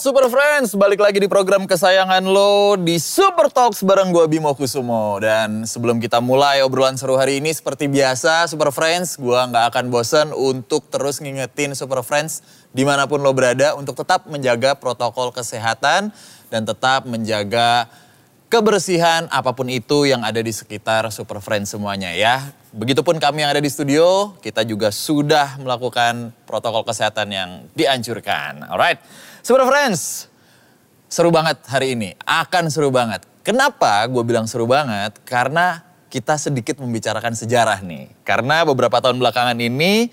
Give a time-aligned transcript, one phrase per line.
[0.00, 4.48] Alright Super Friends, balik lagi di program kesayangan lo di Super Talks bareng gue Bimo
[4.56, 5.20] Kusumo.
[5.20, 9.92] Dan sebelum kita mulai obrolan seru hari ini seperti biasa Super Friends, gue nggak akan
[9.92, 12.40] bosen untuk terus ngingetin Super Friends
[12.72, 16.16] di mana pun lo berada untuk tetap menjaga protokol kesehatan
[16.48, 17.84] dan tetap menjaga
[18.48, 22.56] kebersihan apa pun itu yang ada di sekitar Super Friends semuanya ya.
[22.72, 28.64] Begitupun kami yang ada di studio, kita juga sudah melakukan protokol kesehatan yang dianjurkan.
[28.64, 29.02] Alright,
[29.40, 30.28] Super Friends,
[31.08, 33.24] seru banget hari ini, akan seru banget.
[33.40, 35.16] Kenapa gue bilang seru banget?
[35.24, 35.80] Karena
[36.12, 38.12] kita sedikit membicarakan sejarah nih.
[38.20, 40.12] Karena beberapa tahun belakangan ini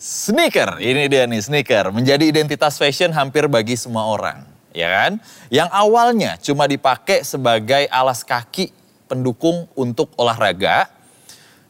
[0.00, 4.48] sneaker, ini dia nih sneaker, menjadi identitas fashion hampir bagi semua orang.
[4.72, 5.20] Ya kan?
[5.52, 8.72] Yang awalnya cuma dipakai sebagai alas kaki
[9.12, 10.88] pendukung untuk olahraga.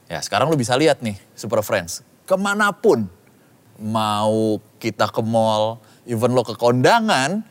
[0.06, 3.10] Ya sekarang lu bisa lihat nih Super Friends, ke mana pun
[3.82, 7.44] mau kita ke mall, even lo ke kondangan,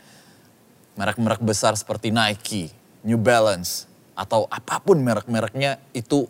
[0.98, 2.74] merek-merek besar seperti Nike,
[3.06, 3.86] New Balance,
[4.18, 6.26] atau apa pun merek-mereknya itu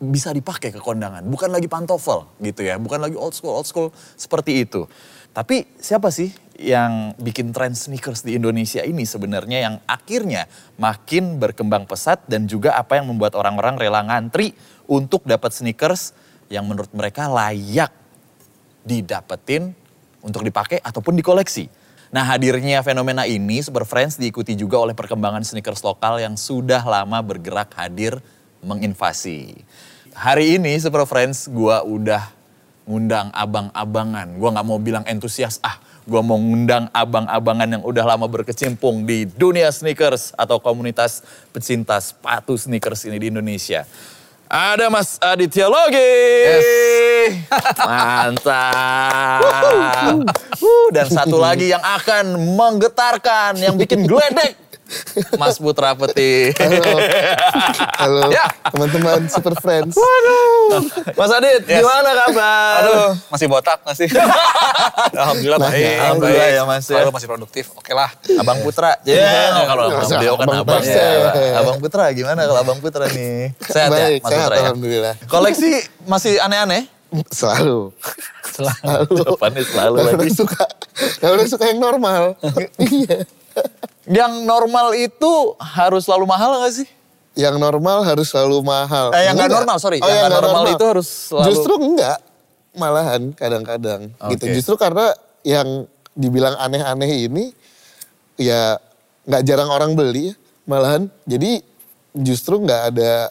[0.00, 1.24] bisa dipakai ke kondangan.
[1.24, 4.84] Bukan lagi pantofel gitu ya, bukan lagi old school, old school seperti itu.
[5.32, 6.28] Tapi siapa sih
[6.60, 10.44] yang bikin tren sneakers di Indonesia ini sebenarnya yang akhirnya
[10.76, 14.52] makin berkembang pesat dan juga apa yang membuat orang-orang rela ngantri
[14.84, 16.12] untuk dapat sneakers
[16.52, 17.94] yang menurut mereka layak
[18.84, 19.72] didapetin
[20.20, 21.68] untuk dipakai ataupun dikoleksi.
[22.10, 27.22] Nah hadirnya fenomena ini Super Friends diikuti juga oleh perkembangan sneakers lokal yang sudah lama
[27.22, 28.18] bergerak hadir
[28.66, 29.62] menginvasi.
[30.10, 32.34] Hari ini Super Friends gua udah
[32.82, 34.26] ngundang abang-abangan.
[34.42, 39.30] Gua nggak mau bilang entusias, ah gua mau ngundang abang-abangan yang udah lama berkecimpung di
[39.30, 41.22] dunia sneakers atau komunitas
[41.54, 43.86] pecinta sepatu sneakers ini di Indonesia.
[44.50, 45.94] Ada Mas Aditya Logi.
[45.94, 46.66] Yes.
[47.86, 49.46] Mantap.
[49.46, 54.58] Uh, Dan satu lagi yang akan menggetarkan, yang bikin geledek.
[55.36, 56.50] Mas Putra Peti.
[56.56, 56.82] Halo,
[57.96, 58.46] halo Ya.
[58.66, 59.94] teman-teman Super Friends.
[61.12, 61.80] Mas Adit, Yes.
[61.80, 62.78] gimana kabar?
[62.80, 64.06] Aduh, masih botak masih.
[65.20, 65.96] Alhamdulillah Nah, baik.
[65.96, 66.56] alhamdulillah baik.
[66.56, 66.96] ya, Mas, ya.
[66.96, 67.64] Selalu masih produktif.
[67.74, 68.10] Oke lah.
[68.36, 68.98] Abang Putra.
[69.02, 70.80] Ya, kalau Masa beliau kan Abang abang.
[70.80, 71.02] Putra.
[71.02, 71.58] ya.
[71.58, 73.54] Abang Putra gimana kalau Abang Putra nih?
[73.62, 74.62] Sehat ya, Baik, Mas sehat Putra ya?
[74.64, 75.14] alhamdulillah.
[75.26, 75.70] Koleksi
[76.04, 76.86] masih aneh-aneh?
[77.28, 77.90] Selalu.
[78.46, 79.14] Selalu.
[79.18, 80.62] Jawabannya selalu Gak udah suka,
[81.18, 82.22] gak udah suka yang normal.
[82.80, 83.26] Iya.
[84.04, 86.88] Yang normal itu harus selalu mahal gak sih?
[87.32, 89.14] Yang normal harus selalu mahal.
[89.14, 89.58] Eh, yang nggak Enggak.
[89.62, 89.98] normal, sorry.
[89.98, 92.18] Oh, Yang yang nggak nggak normal itu harus selalu- Justru enggak.
[92.72, 94.00] Malahan kadang-kadang.
[94.30, 94.44] Gitu.
[94.46, 94.54] Oke.
[94.54, 95.06] Justru karena
[95.42, 95.68] yang
[96.12, 97.44] dibilang aneh-aneh ini
[98.34, 98.78] ya
[99.24, 100.34] nggak jarang orang beli.
[100.64, 101.62] Malahan jadi
[102.12, 103.30] justru nggak ada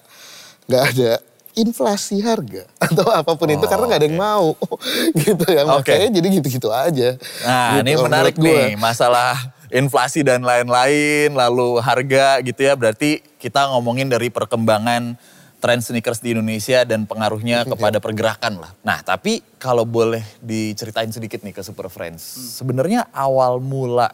[0.66, 1.12] nggak ada
[1.54, 4.56] inflasi harga atau apa pun itu karena nggak ada yang mau
[5.20, 5.92] gitu Oh, Oke.
[5.92, 7.10] makanya jadi gitu-gitu aja.
[7.44, 9.36] Nah Gitu, ini menarik nih masalah
[9.70, 15.18] inflasi dan lain-lain lalu harga gitu ya berarti kita ngomongin dari perkembangan
[15.60, 18.72] tren sneakers di Indonesia dan pengaruhnya kepada pergerakan lah.
[18.82, 22.24] Nah tapi kalau boleh diceritain sedikit nih ke Super Friends.
[22.58, 24.10] Sebenarnya awal mula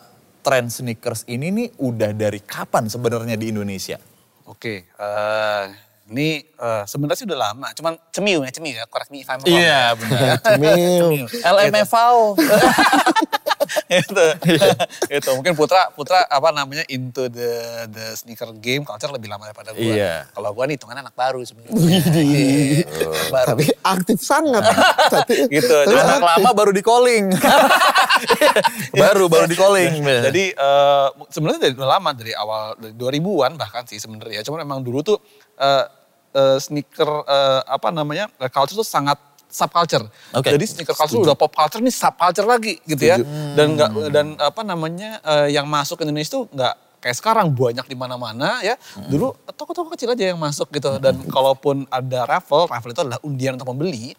[0.46, 3.98] tren sneakers ini nih udah dari kapan sebenarnya di Indonesia?
[4.46, 5.66] Oke, eh,
[6.14, 7.68] ini eh, sebenarnya sih udah lama.
[7.74, 8.86] Cuman cemiu ya, cemiu ya.
[8.86, 9.50] Correct me if I'm wrong.
[9.50, 10.38] Iya benar.
[10.46, 11.26] Cemil.
[11.42, 12.38] LMFAO.
[13.91, 14.25] itu,
[15.22, 17.52] itu mungkin Putra Putra apa namanya into the
[17.91, 19.84] the sneaker game culture lebih lama daripada gue.
[19.84, 20.30] Iya.
[20.31, 21.75] Kalau gue nih hitungannya anak baru sebenarnya.
[21.75, 23.47] Iya, anak baru.
[23.56, 24.64] Tapi aktif sangat.
[25.16, 26.30] Tapi, Gitu, tapi Anak aktif.
[26.41, 27.25] lama baru di calling.
[29.02, 29.91] baru baru di calling.
[30.02, 34.41] Jadi eh, sebenarnya dari lama dari awal dari 2000-an bahkan sih sebenarnya.
[34.41, 35.18] Cuman emang dulu tuh
[35.59, 35.85] eh,
[36.34, 39.18] eh, sneaker eh, apa namanya culture tuh sangat
[39.56, 40.06] subculture.
[40.36, 40.52] Oke.
[40.52, 43.18] Jadi sneaker culture udah pop culture nih subculture lagi gitu ya.
[43.56, 47.85] Dan nggak dan apa namanya eh, yang masuk ke Indonesia tuh nggak kayak sekarang banyak
[47.88, 48.76] di mana-mana ya.
[48.97, 51.00] Dulu toko-toko kecil aja yang masuk gitu.
[51.00, 54.18] Dan kalaupun ada raffle, raffle itu adalah undian untuk pembeli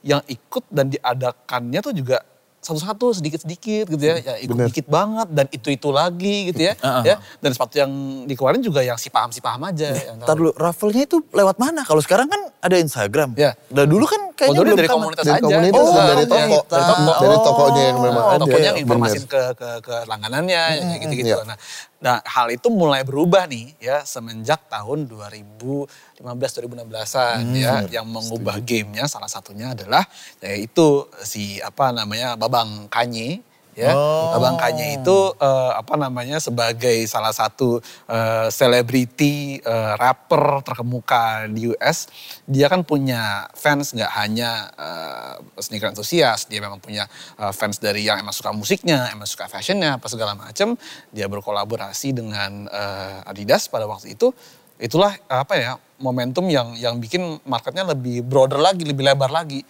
[0.00, 2.22] yang ikut dan diadakannya tuh juga
[2.60, 4.68] satu-satu sedikit-sedikit gitu ya, ya ikut Bener.
[4.68, 7.90] dikit banget dan itu-itu lagi gitu ya, ya dan sepatu yang
[8.24, 9.88] dikeluarin juga yang si paham si paham aja.
[9.88, 10.26] yang tahu.
[10.26, 11.82] Ntar dulu, raffle-nya itu lewat mana?
[11.82, 13.32] Kalau sekarang kan ada Instagram.
[13.34, 13.54] Ya.
[13.68, 15.46] Nah dulu kan Oh, kayaknya dulu belum dari kan- komunitas Dari aja.
[15.50, 16.58] komunitas, Oh, dari iya, toko.
[16.68, 17.12] dari toko.
[17.18, 18.38] Dari tokonya yang memang Oh, ada.
[18.38, 18.86] tokonya yang bener.
[18.86, 21.34] informasin ke ke ke langganannya Hmm, kayak gitu-gitu.
[21.34, 21.42] iya.
[21.42, 21.56] Nah,
[21.98, 25.88] nah, hal itu mulai berubah nih ya semenjak tahun 2015
[26.22, 30.06] 2016-an Hmm, ya yang mengubah gamenya salah satunya adalah
[30.42, 33.42] yaitu si apa namanya Babang Kanye
[33.78, 33.94] ya.
[33.94, 34.34] Oh.
[34.42, 37.78] Bangkanya itu eh, apa namanya sebagai salah satu
[38.10, 42.10] eh, selebriti eh, rapper terkemuka di US,
[42.50, 47.06] dia kan punya fans nggak hanya eh, sneaker enthusiast, dia memang punya
[47.38, 50.74] eh, fans dari yang emang suka musiknya, emang suka fashionnya, apa segala macam.
[51.14, 54.34] Dia berkolaborasi dengan eh, Adidas pada waktu itu.
[54.78, 59.62] Itulah apa ya momentum yang yang bikin marketnya lebih broader lagi, lebih lebar lagi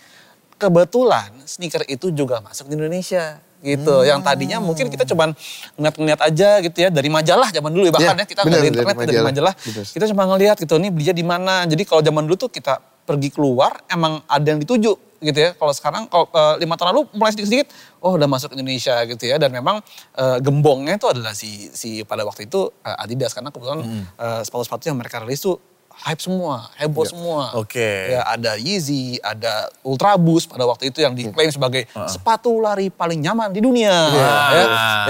[0.58, 3.94] kebetulan sneaker itu juga masuk di Indonesia gitu.
[4.02, 5.34] Yang tadinya mungkin kita cuman
[5.74, 8.66] ngeliat-ngeliat aja gitu ya dari majalah zaman dulu ya bahkan Ya, ya kita ada dari
[8.70, 9.26] internet dari majalah.
[9.28, 9.54] majalah.
[9.58, 9.84] Benar.
[9.90, 11.54] Kita cuma ngeliat gitu nih belinya di mana.
[11.64, 15.50] Jadi kalau zaman dulu tuh kita pergi keluar emang ada yang dituju gitu ya.
[15.52, 17.68] Kalau sekarang kalau eh, lima tahun lalu mulai sedikit-sedikit
[17.98, 19.82] oh udah masuk Indonesia gitu ya dan memang
[20.14, 23.82] eh, gembongnya itu adalah si si pada waktu itu eh, Adidas karena kebetulan
[24.14, 25.58] eh, sepatu-sepatu yang mereka rilis tuh
[26.04, 27.54] hype semua, heboh semua.
[27.58, 28.14] Oke.
[28.14, 33.18] Ya ada Yeezy, ada Ultra Boost pada waktu itu yang diklaim sebagai sepatu lari paling
[33.18, 33.94] nyaman di dunia.
[34.14, 34.32] Ya,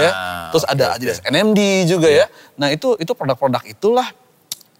[0.01, 0.11] ya.
[0.49, 2.25] Terus ada Adidas NMD juga ya.
[2.57, 4.09] Nah itu itu produk-produk itulah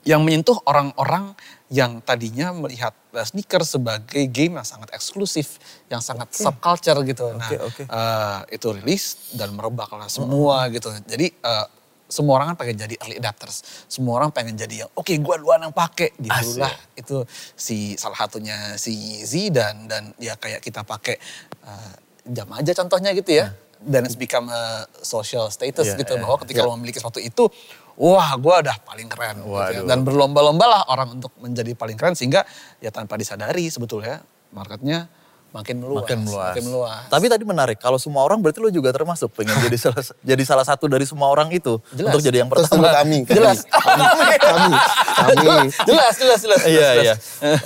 [0.08, 1.36] yang menyentuh orang-orang
[1.70, 7.30] yang tadinya melihat uh, sneakers sebagai game yang sangat eksklusif, yang sangat subculture gitu.
[7.38, 7.84] Nah, oke.
[7.86, 10.90] uh, itu rilis dan merebaklah semua gitu.
[11.06, 11.70] Jadi uh,
[12.10, 13.86] semua orang kan pengen jadi early adapters.
[13.86, 16.18] Semua orang pengen jadi yang oke gua duluan yang pakai.
[16.18, 17.22] Dululah itu
[17.54, 21.22] si salah satunya si Yeezy dan dan ya kayak kita pakai
[21.64, 21.94] uh,
[22.26, 23.54] jam aja contohnya gitu ya.
[23.80, 27.48] Dan it's become a social status Iya, gitu iya, bahwa ketika lo memiliki sepatu itu
[27.96, 29.82] wah gua udah paling keren gitu ya.
[29.86, 32.44] Dan berlomba-lomba lah orang untuk menjadi paling keren sehingga
[32.84, 34.20] ya tanpa disadari sebetulnya
[34.50, 35.08] marketnya
[35.50, 36.52] makin meluas Makin meluas.
[36.52, 37.02] makin meluas.
[37.08, 40.62] Tapi tadi menarik, kalau semua orang berarti lu juga termasuk pengen jadi salah jadi salah
[40.62, 42.10] satu dari semua orang itu Jelas.
[42.12, 42.74] untuk jadi yang Terus pertama.
[42.86, 43.18] tunggu kami.
[43.26, 43.58] Jelas.
[43.90, 44.04] Kami.
[44.38, 44.74] Kami.
[45.12, 45.58] kami.
[45.84, 47.14] jelas jelas jelas Iya iya.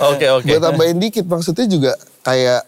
[0.06, 0.46] Oke oke.
[0.46, 2.60] Gue tambahin dikit maksudnya juga kayak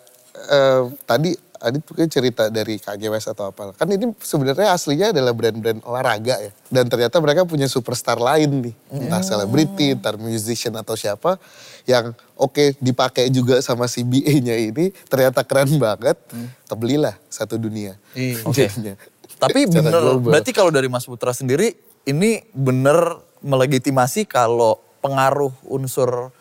[0.46, 1.30] eh, tadi
[1.60, 3.72] Adit mungkin cerita dari Kanye West atau apa.
[3.74, 6.52] Kan ini sebenarnya aslinya adalah brand-brand olahraga ya.
[6.68, 8.74] Dan ternyata mereka punya superstar lain nih.
[8.92, 11.40] Entah selebriti, entah musician atau siapa.
[11.88, 14.92] Yang oke dipakai juga sama si BA-nya ini.
[15.06, 16.16] Ternyata keren banget.
[16.68, 17.96] Kebelilah satu dunia.
[18.12, 18.42] Iya.
[18.48, 18.66] Oke.
[18.68, 18.94] Jadinya.
[19.36, 21.76] Tapi bener, berarti kalau dari Mas Putra sendiri
[22.08, 26.32] ini bener melegitimasi kalau pengaruh unsur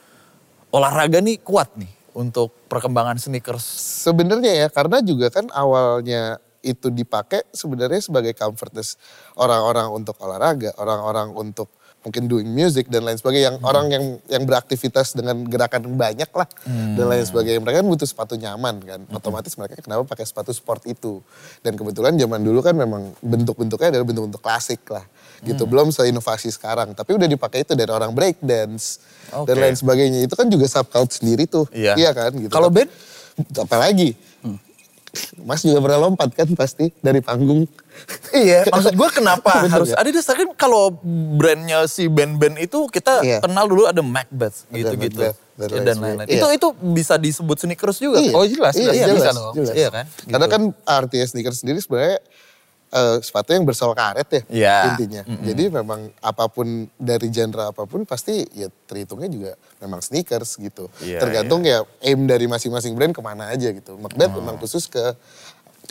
[0.72, 3.64] olahraga nih kuat nih untuk perkembangan sneakers.
[4.08, 8.98] Sebenarnya ya karena juga kan awalnya itu dipakai sebenarnya sebagai comfortness
[9.38, 11.70] orang-orang untuk olahraga, orang-orang untuk
[12.06, 16.46] mungkin doing music dan lain sebagainya yang orang yang yang beraktivitas dengan gerakan banyak lah
[16.70, 17.58] dan lain sebagainya.
[17.66, 19.00] Mereka kan butuh sepatu nyaman kan.
[19.10, 21.26] Otomatis mereka kenapa pakai sepatu sport itu?
[21.66, 25.04] Dan kebetulan zaman dulu kan memang bentuk-bentuknya adalah bentuk-bentuk klasik lah
[25.42, 25.66] gitu.
[25.66, 29.02] Belum seinovasi sekarang tapi udah dipakai itu dari orang break dance
[29.34, 29.64] dan Oke.
[29.66, 30.20] lain sebagainya.
[30.22, 31.66] Itu kan juga subculture sendiri tuh.
[31.74, 32.14] Iya.
[32.14, 32.54] kan gitu.
[32.54, 32.88] Kalau band?
[33.36, 34.16] apalagi
[35.40, 37.66] Mas juga pernah lompat kan pasti dari panggung.
[38.30, 40.92] Iya, maksud gue kenapa Bener harus ada dasar kan kalau
[41.34, 43.40] brandnya si band-band itu kita Iya.
[43.40, 46.28] kenal dulu ada Macbeth gitu-gitu dan Ya, dan lain-lain.
[46.28, 46.36] Iya.
[46.36, 48.20] Itu itu bisa disebut sneakers juga.
[48.20, 48.30] Iya.
[48.30, 48.36] kan?
[48.36, 49.54] Oh jelas, Iya, jelas, jelas, bisa dong.
[49.56, 49.74] jelas.
[49.74, 50.06] Iya kan?
[50.28, 50.54] Karena Gitu.
[50.54, 52.20] kan artinya sneakers sendiri sebenarnya
[52.96, 54.78] eh, sepatu yang bersol karet ya Iya.
[54.90, 55.22] intinya.
[55.44, 60.88] Jadi memang apa pun dari genre apa pun pasti ya terhitungnya juga memang sneakers gitu.
[61.00, 63.96] Iya, Tergantung ya aim dari masing-masing brand ke mana aja gitu.
[63.96, 65.12] Macbeth memang khusus ke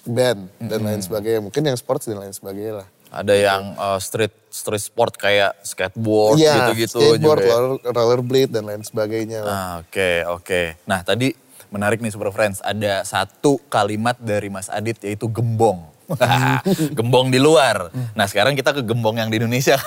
[0.04, 1.40] band dan lain sebagainya.
[1.40, 2.88] Mungkin yang sports dan lain sebagainya lah.
[3.14, 7.46] Ada yang uh, street street sport kayak skateboard Iya, gitu-gitu skateboard, juga.
[7.46, 7.54] ya.
[7.54, 9.54] roller, rollerblade dan lain sebagainya lah.
[9.54, 10.60] Ah, Oke, oke.
[10.84, 11.30] Nah tadi
[11.70, 12.58] menarik nih Super Friends.
[12.58, 15.93] Ada satu kalimat dari Mas Adit yaitu gembong.
[16.98, 17.88] gembong di luar.
[18.12, 19.80] Nah sekarang kita ke gembong yang di Indonesia.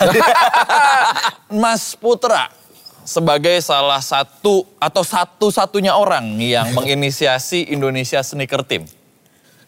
[1.62, 2.50] Mas Putra
[3.08, 8.84] sebagai salah satu atau satu-satunya orang yang menginisiasi Indonesia Sneaker Team.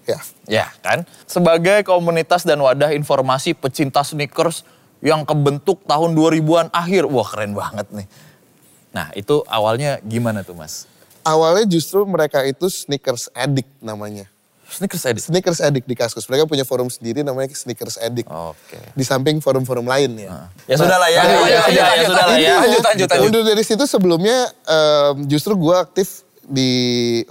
[0.04, 0.20] Ya.
[0.50, 1.06] Ya kan?
[1.30, 4.66] Sebagai komunitas dan wadah informasi pecinta sneakers
[5.00, 7.06] yang kebentuk tahun 2000-an akhir.
[7.06, 8.08] Wah keren banget nih.
[8.90, 10.90] Nah itu awalnya gimana tuh mas?
[11.22, 14.26] Awalnya justru mereka itu sneakers addict namanya.
[14.70, 15.22] Sneakers edit?
[15.22, 16.26] Sneakers addict di Kaskus.
[16.26, 18.30] Mereka punya forum sendiri namanya sneakers addict.
[18.30, 18.78] Oke.
[18.94, 20.48] Di samping forum-forum lain ya.
[20.66, 22.54] Ya sudah lah ya, Lanjut, ya, lanjut, sudah, ya lanjut, sudah lah ya.
[22.56, 23.24] lanjut, lanjut, lanjut.
[23.26, 26.70] Mundur dari situ sebelumnya em, justru gue aktif di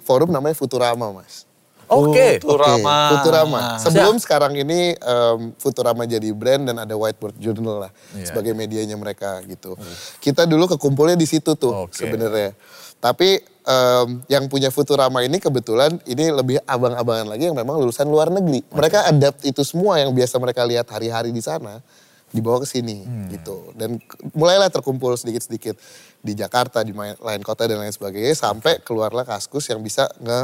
[0.02, 1.46] forum namanya Futurama mas.
[1.88, 2.36] Oke.
[2.38, 2.76] Futurama.
[2.76, 3.60] Oke, Futurama.
[3.80, 8.28] Sebelum sekarang ini em, Futurama jadi brand dan ada Whiteboard Journal lah Iya.
[8.28, 9.72] sebagai medianya mereka gitu.
[10.18, 11.96] Kita dulu kekumpulnya di situ tuh Oke.
[11.96, 12.52] sebenarnya.
[12.98, 18.32] Tapi em, yang punya Futurama ini kebetulan ini lebih abang-abangan lagi yang memang lulusan luar
[18.32, 18.64] negeri.
[18.72, 21.84] Mereka adapt itu semua yang biasa mereka lihat hari-hari di sana
[22.32, 23.72] dibawa ke sini gitu.
[23.76, 24.00] Dan
[24.36, 25.76] mulailah terkumpul sedikit-sedikit
[26.20, 30.40] di Jakarta, di lain kota dan lain sebagainya sampai keluarlah Kaskus yang bisa nge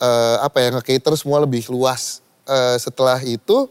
[0.00, 3.68] eh, apa ya nge-cater semua lebih luas eh, setelah itu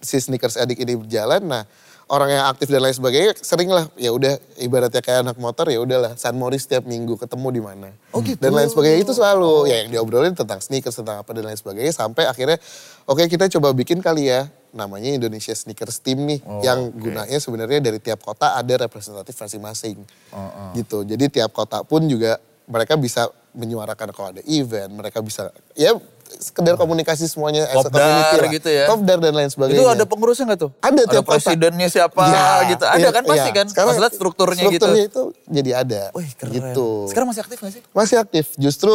[0.00, 1.64] si sneakers addict ini berjalan, nah
[2.10, 5.78] orang yang aktif dan lain sebagainya sering lah ya udah ibaratnya kayak anak motor ya
[5.78, 7.88] udahlah San Moritz setiap minggu ketemu di mana.
[8.10, 8.36] Oh gitu.
[8.42, 11.94] dan lain sebagainya itu selalu ya yang diobrolin tentang sneakers tentang apa dan lain sebagainya
[11.94, 12.58] sampai akhirnya
[13.06, 17.78] oke kita coba bikin kali ya namanya Indonesia Sneakers Team nih Oh, yang gunanya sebenarnya
[17.82, 19.98] dari tiap kota ada representatif masing-masing.
[20.30, 21.02] Oh, gitu.
[21.02, 22.38] Jadi tiap kota pun juga
[22.70, 25.94] mereka bisa menyuarakan kalau ada event mereka bisa ya
[26.38, 28.50] sekedar komunikasi semuanya as a community lah.
[28.52, 28.84] gitu ya.
[28.86, 30.70] Kopdar dan lain sebagainya Itu ada pengurusnya nggak tuh?
[30.78, 31.32] Ada tiap kota.
[31.34, 32.84] presidennya siapa Ya, gitu.
[32.84, 33.56] Ada iya, kan pasti iya.
[33.58, 33.66] kan?
[33.66, 35.22] Sekarang Maksudnya strukturnya, strukturnya gitu.
[35.34, 36.02] itu jadi ada.
[36.12, 36.52] Wih keren.
[36.54, 36.88] Gitu.
[37.10, 37.82] Sekarang masih aktif gak sih?
[37.90, 38.44] Masih aktif.
[38.54, 38.92] Justru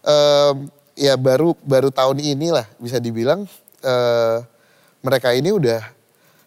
[0.00, 0.56] em,
[0.94, 3.44] ya baru baru tahun inilah bisa dibilang
[3.80, 4.38] eh,
[5.00, 5.82] mereka ini udah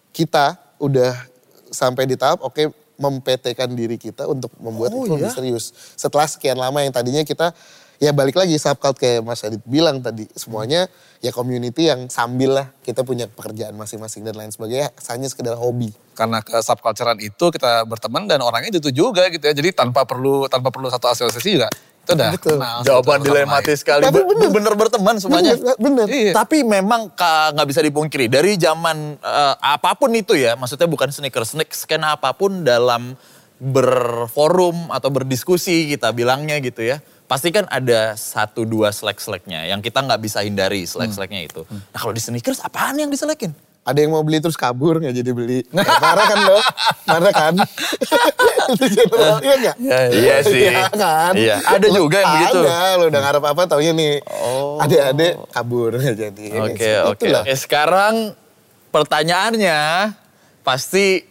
[0.10, 1.14] kita udah
[1.70, 5.32] sampai di tahap oke mempetekan diri kita untuk membuat Oh, itu lebih iya?
[5.32, 5.72] serius.
[5.96, 7.56] Setelah sekian lama yang tadinya kita
[8.00, 10.88] ya balik lagi subcult kayak Mas Adit bilang tadi semuanya
[11.20, 15.92] ya community yang sambil lah kita punya pekerjaan masing-masing dan lain sebagainya hanya sekedar hobi.
[16.16, 19.54] Karena ke subculturean itu kita berteman dan orangnya itu juga gitu ya.
[19.56, 21.68] Jadi tanpa perlu tanpa perlu satu asosiasi juga
[22.10, 22.58] itu udah Betul.
[22.58, 24.04] kenal satu Jawaban dilematis sekali.
[24.08, 24.50] Tapi Be- bener.
[24.50, 25.54] Bener berteman semuanya.
[25.54, 26.06] Bener, bener.
[26.10, 26.34] Iya.
[26.34, 27.14] Tapi memang
[27.54, 32.18] nggak bisa dipungkiri dari zaman eh, apa pun itu ya, maksudnya bukan sneakers, sneak skena
[32.18, 33.14] apa pun dalam
[33.60, 37.04] berforum atau berdiskusi kita bilangnya gitu ya.
[37.30, 41.62] Pasti kan ada satu dua selek-seleknya yang kita nggak bisa hindari selek-seleknya itu.
[41.70, 43.54] Nah kalau di sneakers apaan yang diselekin?
[43.86, 45.62] Ada yang mau beli terus kabur nggak jadi beli.
[46.04, 46.58] Marah kan lo?
[47.06, 47.54] Marah kan?
[48.74, 49.76] Itu general, iya nggak?
[50.10, 50.62] Iya sih.
[50.74, 51.34] Iya kan?
[51.38, 52.60] Iya, ada juga yang begitu.
[52.66, 54.14] Ada, lo udah ngarep apa taunya nih.
[54.26, 54.82] Oh.
[54.82, 56.46] Adik-adik kabur nggak jadi.
[56.66, 57.26] Oke, oke.
[57.30, 57.44] Itulah.
[57.46, 58.14] Oke, sekarang
[58.90, 59.82] pertanyaannya
[60.66, 61.22] pasti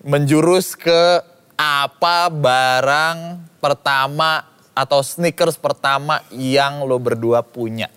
[0.00, 1.20] menjurus ke
[1.60, 3.16] apa barang
[3.60, 7.88] pertama atau sneakers pertama yang lo berdua punya?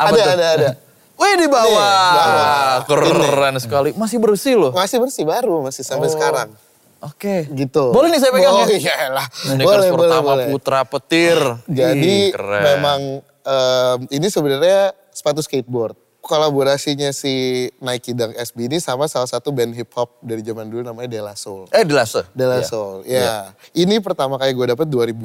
[0.00, 0.32] Apa Ada, tuh?
[0.32, 0.68] ada, ada.
[1.20, 1.68] Wih di bawah.
[1.68, 2.76] Nih, bawah.
[2.88, 3.90] Keren sekali.
[3.94, 4.72] Masih bersih loh.
[4.72, 6.14] Masih bersih baru, masih sampai Oh.
[6.16, 6.48] sekarang.
[7.02, 7.54] Gitu.
[7.54, 7.84] Gitu.
[7.90, 8.78] Boleh nih saya pegang Oh ya?
[8.80, 9.26] iyalah.
[9.30, 10.46] Sneakers Boleh, boleh, pertama boleh.
[10.50, 11.38] Putra Petir.
[11.68, 12.62] Jadi Ih, keren.
[12.62, 13.00] memang
[13.42, 15.98] em, ini sebenarnya sepatu skateboard.
[16.22, 17.34] Kolaborasinya si
[17.76, 21.18] Nike Dunk SB ini sama salah satu band hip hop dari zaman dulu namanya De
[21.18, 21.66] La Soul.
[21.68, 22.22] Eh, De La Soul.
[22.30, 22.64] De La Iya.
[22.64, 23.50] Soul, ya.
[23.72, 25.18] Ini pertama kali gue dapet 2005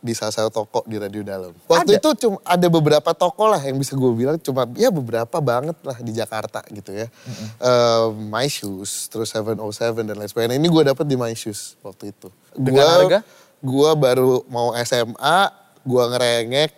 [0.00, 1.52] di salah satu toko di Radio Dalam.
[1.66, 5.76] Waktu itu cuma ada beberapa toko lah yang bisa gue bilang cuma ya beberapa banget
[5.78, 7.12] lah di Jakarta gitu ya.
[7.60, 9.60] Eh, My Shoes, terus 707
[10.02, 10.56] dan lain sebagainya.
[10.56, 12.32] Ini gue dapet di My Shoes waktu itu.
[12.52, 13.18] Dengan Gua- harga?
[13.60, 16.70] Gue baru mau SMA, gue ngerengek,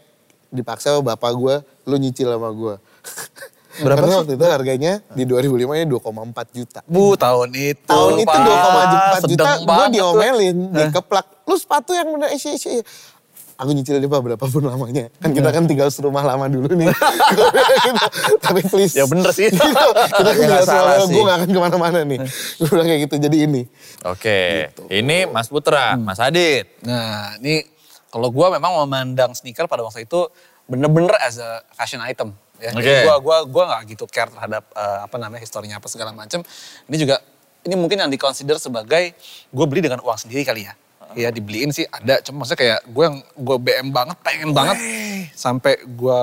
[0.50, 1.54] dipaksa sama bapak gue,
[1.87, 2.75] lu nyicil sama gue.
[3.75, 4.19] Berapa Karena sih?
[4.19, 5.97] waktu itu harganya di 2005 nya 2,4
[6.52, 6.81] juta.
[6.85, 7.87] Bu tahun itu.
[7.87, 8.45] Tahun itu Pak.
[9.17, 9.93] 2,4 juta, gue banget tuh.
[9.95, 11.26] diomelin, dikeplak.
[11.43, 12.85] Lu sepatu yang bener isi isi.
[13.55, 15.07] Aku nyicil deh pak berapapun lamanya.
[15.17, 16.91] Kan kita kan tinggal serumah lama dulu nih.
[18.45, 18.93] Tapi please.
[18.93, 19.49] Ya bener sih.
[19.49, 19.61] Gitu.
[19.61, 21.14] kita Ya, tinggal serumah sih.
[21.14, 22.19] gue gak akan ke mana-mana nih.
[22.59, 23.62] Gue bilang kayak gitu, jadi ini.
[24.05, 24.83] Oke, Gitu.
[24.91, 26.05] ini Mas Putra, Hmm.
[26.05, 26.67] Mas Adit.
[26.83, 27.62] Nah, ini
[28.09, 30.26] kalau gue memang memandang sneaker pada waktu itu
[30.64, 32.35] bener-bener as a fashion item.
[32.62, 32.71] Ya.
[32.71, 36.47] Jadi gue gua, gua gak gitu care terhadap eh, apa namanya historinya apa segala macam.
[36.87, 37.19] Ini juga
[37.66, 39.14] ini mungkin yang dikonsider sebagai
[39.50, 40.75] gue beli dengan uang sendiri kali ya.
[41.12, 44.81] Ya dibeliin sih ada, cuma maksudnya kayak gue yang gue BM banget, pengen banget.
[45.37, 46.21] Sampai gue,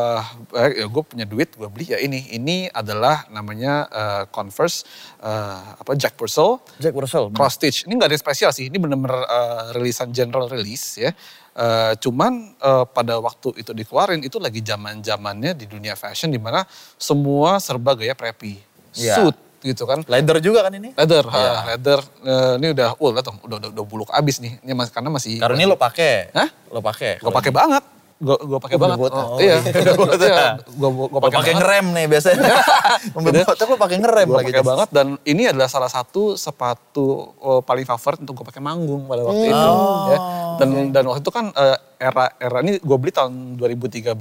[0.57, 2.25] eh, ya gue punya duit, gue beli ya ini.
[2.33, 4.89] Ini adalah namanya eh, Converse,
[5.21, 6.57] eh, apa Jack Purcell.
[6.81, 7.29] Jack Russell.
[7.29, 7.85] Cross stitch.
[7.85, 8.65] Ini nggak ada yang spesial sih.
[8.65, 11.13] Ini benar-benar eh, rilisan general release ya.
[11.55, 16.39] Eh, cuman eh, pada waktu itu dikeluarin itu lagi zaman zamannya di dunia fashion di
[16.39, 16.63] mana
[16.95, 18.61] semua serba gaya preppy,
[18.95, 19.15] Iya.
[19.19, 20.07] suit gitu kan.
[20.07, 20.95] Leather juga kan ini?
[20.95, 21.35] Leather, Iya.
[21.35, 21.99] ha, leather.
[22.23, 24.55] Eh, ini udah, uh, udah udah, udah buluk abis nih.
[24.63, 25.35] Ini mas, karena masih.
[25.35, 26.31] Karena ini lo pakai.
[26.31, 26.49] Hah?
[26.71, 27.19] Lo pakai.
[27.19, 27.83] Gue pakai banget.
[28.19, 28.97] Gue gue pakai Oh, banget.
[28.99, 29.25] botak.
[29.25, 29.55] Oh, iya.
[30.19, 32.51] Iya, Gue gue Lo pakai pakai ngerem nih biasanya.
[33.15, 34.47] Mobil botak lo pakai ngerem Gue lagi.
[34.51, 39.07] pakai banget dan ini adalah salah satu sepatu oh, paling favorit untuk gue pakai manggung
[39.07, 39.71] pada waktu itu.
[40.09, 40.17] Ya.
[40.57, 44.15] Dan dan waktu itu kan eh, era era ini gue beli tahun 2013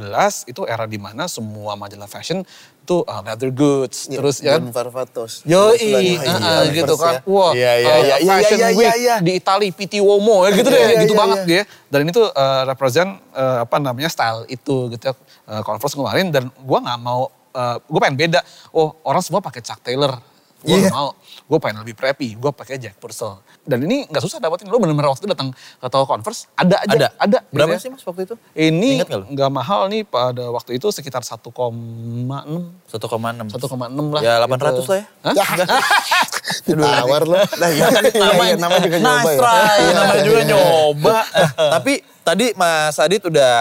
[0.50, 2.42] itu era di mana semua majalah fashion
[2.82, 5.46] itu eh, leather goods terus ya Don Farfatos.
[5.46, 7.20] Yoi, Iya, uh-uh, iya, gitu kan.
[7.20, 7.28] ya.
[7.28, 9.16] Wah, Iya, iya, uh, iya, iya, Fashion iya, iya, Week iya.
[9.20, 11.62] di Itali, PT Uomo, ya gitu deh, iya, gitu iya, banget dia.
[11.92, 15.14] Dan itu uh, represent uh, apa namanya style itu gitu ya.
[15.44, 18.40] Uh, Converse kemarin dan gua nggak mau, uh, gue pengen beda.
[18.72, 20.16] Oh orang semua pakai Chuck Taylor.
[20.58, 20.90] Gue Iya.
[20.90, 21.14] mau,
[21.46, 23.38] gue pengen lebih preppy, gue pakai Jack Purcell.
[23.62, 26.90] Dan ini nggak susah dapetin, lo bener-bener waktu itu datang ke toko Converse, ada aja,
[26.90, 27.06] Ada.
[27.16, 27.38] ada.
[27.40, 27.78] gitu Berapa ya.
[27.78, 28.34] sih mas waktu itu?
[28.52, 32.82] Ini nggak mahal nih pada waktu itu sekitar 1,6 1,6.
[32.90, 34.20] 1,6 lah.
[34.20, 34.84] Ya 800 gitu.
[34.84, 35.04] lah ya.
[35.22, 35.34] Hah?
[36.66, 37.36] Ditawar lo.
[37.36, 37.86] Lah iya.
[38.16, 39.38] namanya, namanya juga nyoba nice ya.
[39.38, 40.48] try, Iya, namanya juga iya.
[40.48, 41.16] nyoba.
[41.70, 43.54] Tapi tadi Mas Adit udah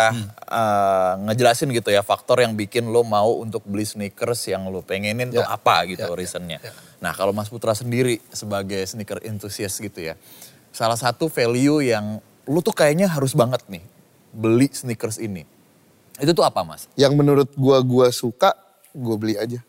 [0.48, 5.30] eh, ngejelasin gitu ya faktor yang bikin lo mau untuk beli sneakers yang lo pengenin
[5.30, 5.51] tuh Ya.
[5.51, 6.63] apa gitu reasonnya.
[7.04, 10.16] Nah kalau Mas Putra sendiri sebagai sneaker enthusiast gitu ya,
[10.72, 13.84] salah satu value yang lo tuh kayaknya harus banget nih
[14.32, 15.44] beli sneakers ini.
[16.18, 16.89] Itu tuh apa Mas?
[16.98, 18.56] Yang menurut gua gua suka,
[18.96, 19.62] gua beli aja.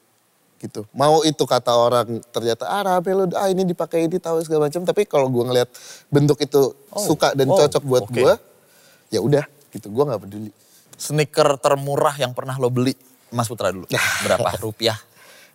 [0.58, 0.82] Gitu.
[0.90, 4.82] Mau itu kata orang ternyata ah rapi lu, ah ini dipakai ini tahu segala macam.
[4.82, 5.68] Tapi kalau gua ngeliat
[6.08, 8.14] bentuk itu suka dan oh, cocok buat oke.
[8.16, 8.32] gua,
[9.12, 9.92] ya udah gitu.
[9.92, 10.50] Gua nggak peduli.
[10.98, 12.98] Sneaker termurah yang pernah lo beli,
[13.30, 13.86] Mas Putra dulu.
[14.26, 14.98] Berapa rupiah?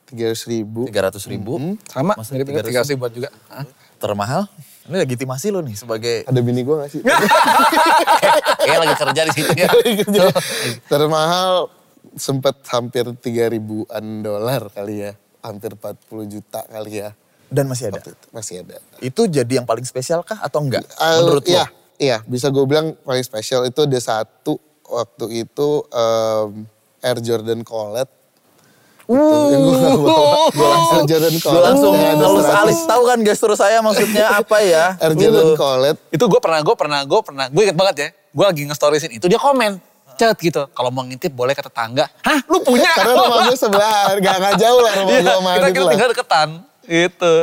[0.08, 0.88] Tiga ratus ribu.
[0.88, 1.54] 300 ribu.
[1.92, 3.30] Sama, Mas, mirip 300 tiga ratus ribuan juga.
[3.52, 3.68] Hah?
[4.00, 4.48] Termahal?
[4.84, 7.02] Ini legitimasi lo nih sebagai Ada bini gua gak sih?
[8.68, 9.70] kayak lagi kerja di situ ya.
[10.92, 11.72] Termahal
[12.20, 15.12] sempet hampir tiga ribuan dolar kali ya.
[15.44, 17.12] Hampir 40 juta kali ya.
[17.52, 18.00] Dan masih ada.
[18.00, 18.78] Itu masih ada.
[19.04, 20.84] Itu jadi yang paling spesial kah atau enggak?
[20.88, 21.84] Eh, Menurut iya, lo?
[22.02, 24.58] Iya, bisa gue bilang paling spesial itu ada satu
[24.94, 26.70] waktu itu em,
[27.02, 28.14] Air Jordan Colette.
[29.04, 29.78] Itu yang gue.
[30.56, 31.66] Gue langsung Air Jordan Gue Colette.
[31.68, 32.62] langsung yang ada 100.
[32.64, 32.80] alis.
[32.88, 34.96] Tahu kan gestur saya maksudnya apa ya?
[35.02, 36.00] Air Jordan Colette.
[36.14, 38.08] Itu gue pernah, gue pernah, gue pernah, gue inget banget ya.
[38.34, 39.82] Gue lagi nge-storiesin itu, dia komen.
[40.14, 42.06] Cet gitu, kalau mau ngintip boleh ke tetangga.
[42.22, 42.86] Hah lu punya?
[42.94, 46.10] Karena rumah gue sebelah, gak, gak jauh lah rumah Iya, gue sama kita, kita tinggal
[46.14, 46.50] deketan.
[46.86, 47.34] Itu.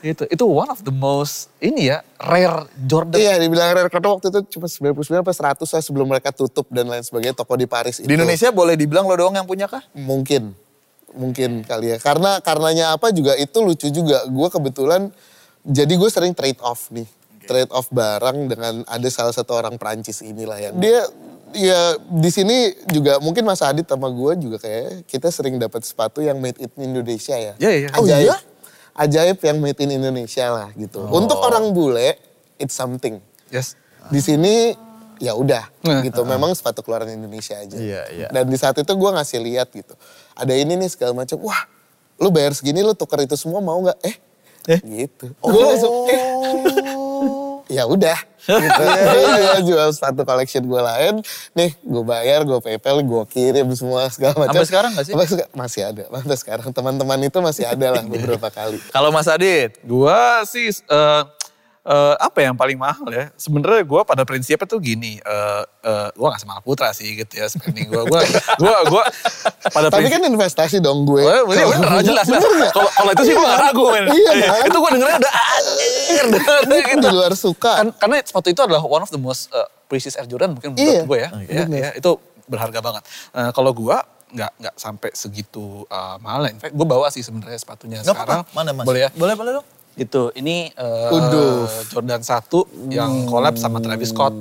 [0.00, 3.20] Itu, itu one of the most, ini ya, rare Jordan.
[3.20, 4.66] Iya dibilang rare karena waktu itu cuma
[4.96, 8.08] 99 apa 100 lah sebelum mereka tutup dan lain sebagainya toko di Paris itu.
[8.08, 9.84] Di Indonesia boleh dibilang lo doang yang punya kah?
[9.92, 10.56] Mungkin.
[11.12, 11.96] Mungkin kali ya.
[12.00, 14.24] Karena karenanya apa juga itu lucu juga.
[14.30, 15.12] Gue kebetulan
[15.66, 17.08] jadi gue sering trade off nih.
[17.44, 21.02] Trade off barang dengan ada salah satu orang Prancis inilah yang dia
[21.50, 26.22] ya di sini juga mungkin Mas Adit sama gue juga kayak kita sering dapat sepatu
[26.22, 27.58] yang made in Indonesia ya.
[27.58, 27.88] Iya, iya.
[27.98, 28.38] Oh, iya?
[29.00, 31.00] Ajaib yang made in Indonesia lah gitu.
[31.08, 32.20] Untuk orang bule
[32.60, 33.16] it's something.
[33.48, 33.72] Yes.
[34.12, 34.76] Di sini
[35.16, 36.20] ya udah Nah, gitu.
[36.28, 37.76] Memang sepatu keluaran Indonesia aja.
[37.76, 38.28] Iya, iya.
[38.28, 39.96] Dan di saat itu gue ngasih lihat gitu.
[40.36, 41.40] Ada ini nih segala macam.
[41.40, 41.64] Wah,
[42.20, 43.98] lu bayar segini lu tuker itu semua mau nggak?
[44.04, 44.16] Eh,
[44.68, 44.80] Eh?
[44.84, 45.32] gitu.
[45.40, 46.20] Gue langsung eh.
[47.70, 48.18] Ya udah.
[48.40, 48.82] Gitu.
[48.82, 51.20] Gue jual sepatu collection gue lain.
[51.52, 54.56] Nih, gue bayar, gue PayPal, gue kirim semua segala macam.
[54.56, 55.12] Sampai sekarang nggak sih?
[55.12, 56.04] Sampai seka- masih ada.
[56.08, 58.80] Sampai sekarang teman-teman itu masih ada lah beberapa kali.
[58.88, 61.22] Kalau Mas Adit, Gua sih eh
[61.82, 63.32] eh, apa yang paling mahal ya?
[63.34, 67.46] Sebenarnya gua pada prinsipnya tuh gini, eh eh, gua gak semangat putra sih gitu ya
[67.46, 68.04] spending gua.
[68.04, 68.20] Gua
[68.56, 69.02] gua gua
[69.68, 71.20] pada Tapi prinsip kan investasi dong gue.
[71.20, 72.26] Oh, iya bener, jelas.
[72.26, 72.72] jelas.
[72.72, 74.04] Kalau kalau itu sih gue gak ragu, men.
[74.08, 74.62] Iya, kan?
[74.66, 76.24] Itu gue dengernya udah anjir.
[76.90, 77.72] Kan di luar suka.
[77.78, 80.90] Kan, karena sepatu itu adalah one of the most uh, precious Air Jordan mungkin menurut
[80.90, 81.02] Iya.
[81.06, 81.28] gue ya.
[81.30, 81.90] Oh, ya, ya.
[81.94, 83.02] Itu berharga banget.
[83.30, 83.96] Nah, kalau gue
[84.30, 86.46] nggak nggak sampai segitu uh, mahal.
[86.46, 88.42] In fact, gue bawa sih sebenarnya sepatunya nggak sekarang.
[88.42, 88.56] apa-apa.
[88.56, 88.84] Mana Mas?
[88.86, 89.10] Boleh ya?
[89.14, 89.66] Boleh, boleh dong.
[90.00, 91.12] Itu, ini uh.
[91.92, 94.32] Jordan 1 yang collab sama Travis Scott.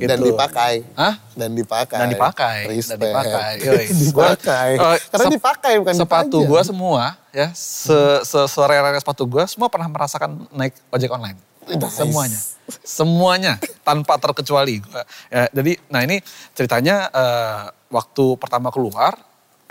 [0.00, 0.08] Gitu.
[0.08, 0.80] Dan dipakai.
[0.96, 1.14] Hah?
[1.36, 1.98] Dan dipakai.
[1.98, 2.58] Dan dipakai.
[2.72, 3.02] Respect.
[3.02, 3.52] Dan dipakai.
[4.08, 4.70] Dipakai.
[4.80, 9.68] Gua, eh, Karena dipakai bukan Sepatu gue semua ya, se, se, serere sepatu gue semua
[9.68, 11.36] pernah merasakan naik ojek online.
[11.68, 11.92] Nice.
[11.92, 12.40] Semuanya.
[12.80, 13.52] Semuanya
[13.84, 14.80] tanpa terkecuali.
[15.28, 16.24] Ya, jadi nah ini
[16.56, 19.20] ceritanya eh, waktu pertama keluar,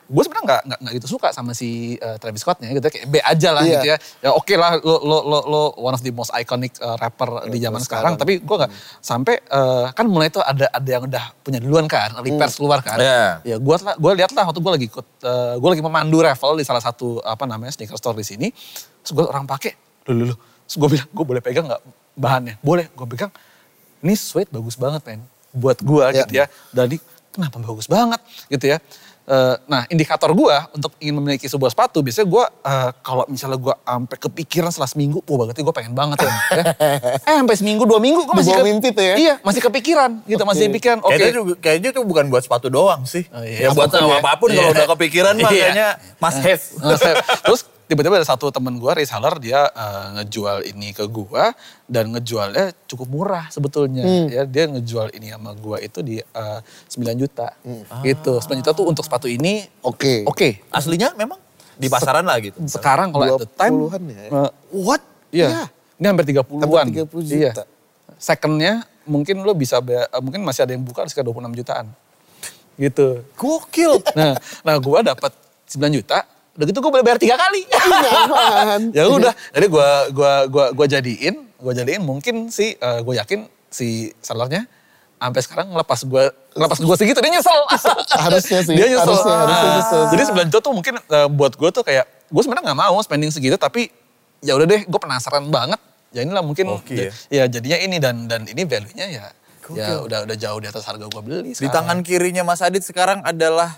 [0.09, 3.15] gue sebenarnya nggak nggak gitu suka sama si eh, Travis Scottnya gitu ya, kayak B
[3.21, 3.71] aja lah Iya.
[3.71, 3.97] gitu ya.
[4.19, 7.57] Ya oke lah lo, lo, lo, lo one of the most iconic eh, rapper di
[7.57, 11.61] zaman sekarang, tapi gue nggak sampai eh, kan mulai tuh ada ada yang udah punya
[11.61, 12.97] duluan kan, early pairs keluar kan.
[12.97, 13.45] Iya.
[13.45, 15.07] Ya gue gue lihat lah waktu gue lagi ikut,
[15.61, 18.47] gue lagi memandu raffle di salah satu apa namanya sneaker store di sini.
[19.05, 19.77] Terus gue orang pakai,
[20.09, 20.35] lu lu lu.
[20.65, 21.81] Terus gue bilang, gue boleh pegang nggak
[22.13, 22.57] bahannya?
[22.59, 23.29] Boleh, gue pegang.
[23.99, 26.25] Ini suede bagus banget men, buat gue Ya.
[26.25, 26.45] gitu ya.
[26.69, 26.97] Dan ini
[27.29, 28.17] kenapa bagus banget
[28.49, 28.77] gitu ya.
[29.29, 33.75] Eh, nah indikator gue untuk ingin memiliki sebuah sepatu, biasanya gue eh, kalau misalnya gue
[33.77, 36.33] sampai kepikiran setelah seminggu, wah berarti gue pengen banget ya.
[36.49, 36.63] ya.
[37.29, 39.15] Eh sampai seminggu dua minggu gue masih ke- mimpi tuh ya?
[39.15, 40.97] Iya masih kepikiran gitu, masih pikiran.
[40.99, 41.13] Oke.
[41.13, 43.29] Kayaknya, juga, kayaknya itu bukan buat sepatu doang sih.
[43.29, 43.65] Oh, iya.
[43.65, 44.19] Ya buat sama ya.
[44.19, 44.73] apa pun kalau Iya.
[44.73, 45.45] udah kepikiran Iya.
[45.45, 45.87] kayaknya
[46.17, 46.63] must have.
[47.45, 51.43] Terus tiba-tiba ada satu temen gue, reseller, dia eh, ngejual ini ke gue
[51.89, 54.05] dan ngejualnya cukup murah sebetulnya.
[54.29, 57.49] Ya, dia ngejual ini sama gue itu di eh, 9 juta.
[58.05, 58.33] Gitu.
[58.37, 60.21] 9 juta tuh untuk sepatu ini Oke.
[60.29, 60.69] oke.
[60.69, 61.41] Aslinya memang
[61.73, 62.61] di pasaran lah gitu.
[62.69, 64.21] Sekarang kalau at the time 20-an ya?
[64.29, 65.01] eh, What?
[65.33, 65.47] Iya.
[65.49, 65.63] Iya.
[65.97, 66.85] Ini hampir 30-an.
[66.85, 67.35] Hampir 30 juta.
[67.35, 67.51] Iya.
[68.21, 71.89] Secondnya mungkin lo bisa eh, mungkin masih ada yang buka sekitar 26 jutaan.
[72.77, 73.25] Gitu.
[73.33, 73.97] Gokil.
[74.13, 75.31] Nah, nah gue dapat
[75.67, 76.23] 9 juta,
[76.59, 77.63] udah gitu gue boleh bayar tiga kali.
[78.97, 84.11] Ya udah, jadi gue gua gua gua jadiin, gue jadiin mungkin sih gue yakin si
[84.19, 84.67] sellernya
[85.15, 87.59] sampai sekarang ngelepas gue ngelepas gue segitu dia nyesel.
[88.23, 89.07] Harusnya sih, Dia nyesel.
[89.07, 89.75] harusnya, harusnya Ah.
[89.77, 90.01] nyesel.
[90.09, 93.27] Jadi 9 juta tuh mungkin eh, buat gue tuh kayak gue sebenarnya nggak mau spending
[93.29, 93.91] segitu tapi
[94.39, 95.79] ya udah deh gue penasaran banget.
[96.09, 97.13] Ya inilah mungkin Oke ya.
[97.29, 99.25] ya jadinya ini dan dan ini value-nya ya
[99.69, 101.53] ya udah udah jauh di atas harga gua beli.
[101.53, 101.75] Di sekarang.
[101.77, 103.77] tangan kirinya Mas Adit sekarang adalah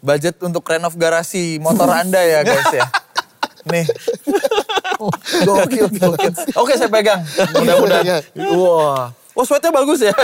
[0.00, 2.86] budget untuk renov garasi motor Anda ya guys ya.
[3.66, 3.82] Nih.
[5.46, 6.32] Gokil, gokil.
[6.56, 7.20] Oke saya pegang.
[7.52, 8.24] Mudah-mudahan.
[8.56, 9.12] Wah.
[9.36, 10.16] Wah sweatnya bagus ya.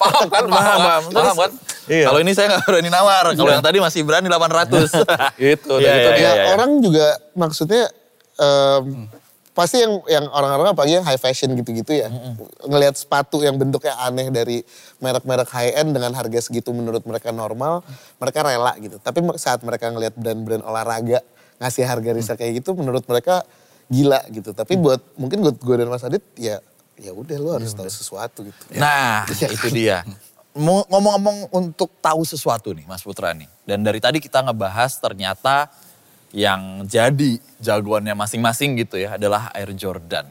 [0.00, 0.44] paham kan?
[0.48, 1.52] Paham, paham, paham kan?
[1.84, 2.08] Iya.
[2.08, 3.28] Kalau ini saya nggak berani nawar.
[3.36, 4.88] Kalau yang tadi masih berani 800.
[5.36, 5.74] Gitu, Iya, gitu.
[5.84, 6.56] iya, ya iya.
[6.56, 7.92] orang juga maksudnya
[8.40, 9.04] em,
[9.54, 12.10] pasti yang yang orang-orang apalagi yang high fashion gitu-gitu ya.
[12.66, 14.66] Ngelihat sepatu yang bentuknya aneh dari
[14.98, 17.86] merek-merek high end dengan harga segitu menurut mereka normal
[18.18, 18.98] mereka rela gitu.
[18.98, 21.22] Tapi saat mereka ngelihat brand-brand olahraga
[21.62, 23.46] ngasih harga resell kayak gitu menurut mereka
[23.86, 24.50] gila gitu.
[24.50, 26.58] Tapi buat mungkin buat gue dan Mas Adit ya
[26.94, 28.62] ya udah lu harus tahu sesuatu gitu.
[28.74, 30.02] Nah, itu dia.
[30.54, 33.50] Mau- Ngomong-ngomong untuk tahu sesuatu nih Mas Putra nih.
[33.66, 35.66] Dan dari tadi kita ngebahas ternyata
[36.34, 40.26] yang jadi jagoannya masing-masing gitu ya adalah Air Jordan.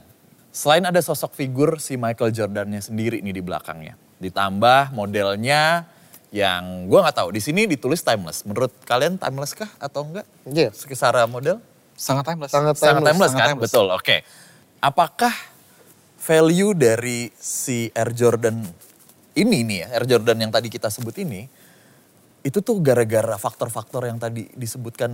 [0.52, 3.96] Selain ada sosok figur si Michael Jordannya sendiri nih di belakangnya.
[4.20, 5.88] Ditambah modelnya
[6.36, 8.44] yang gua nggak tahu di sini ditulis timeless.
[8.44, 10.28] Menurut kalian timeless kah atau enggak?
[10.44, 10.76] Iya.
[10.76, 11.64] Secara model?
[11.96, 12.52] Sangat timeless.
[12.52, 13.50] Sangat Sangat timeless, sangat kan?
[13.56, 13.72] timeless.
[13.72, 14.18] Betul, oke.
[14.84, 15.34] Apakah
[16.20, 18.60] value dari si Air Jordan
[19.40, 21.48] ini nih ya, Air Jordan yang tadi kita sebut ini,
[22.44, 25.10] itu tuh gara-gara faktor-faktor yang tadi disebutkan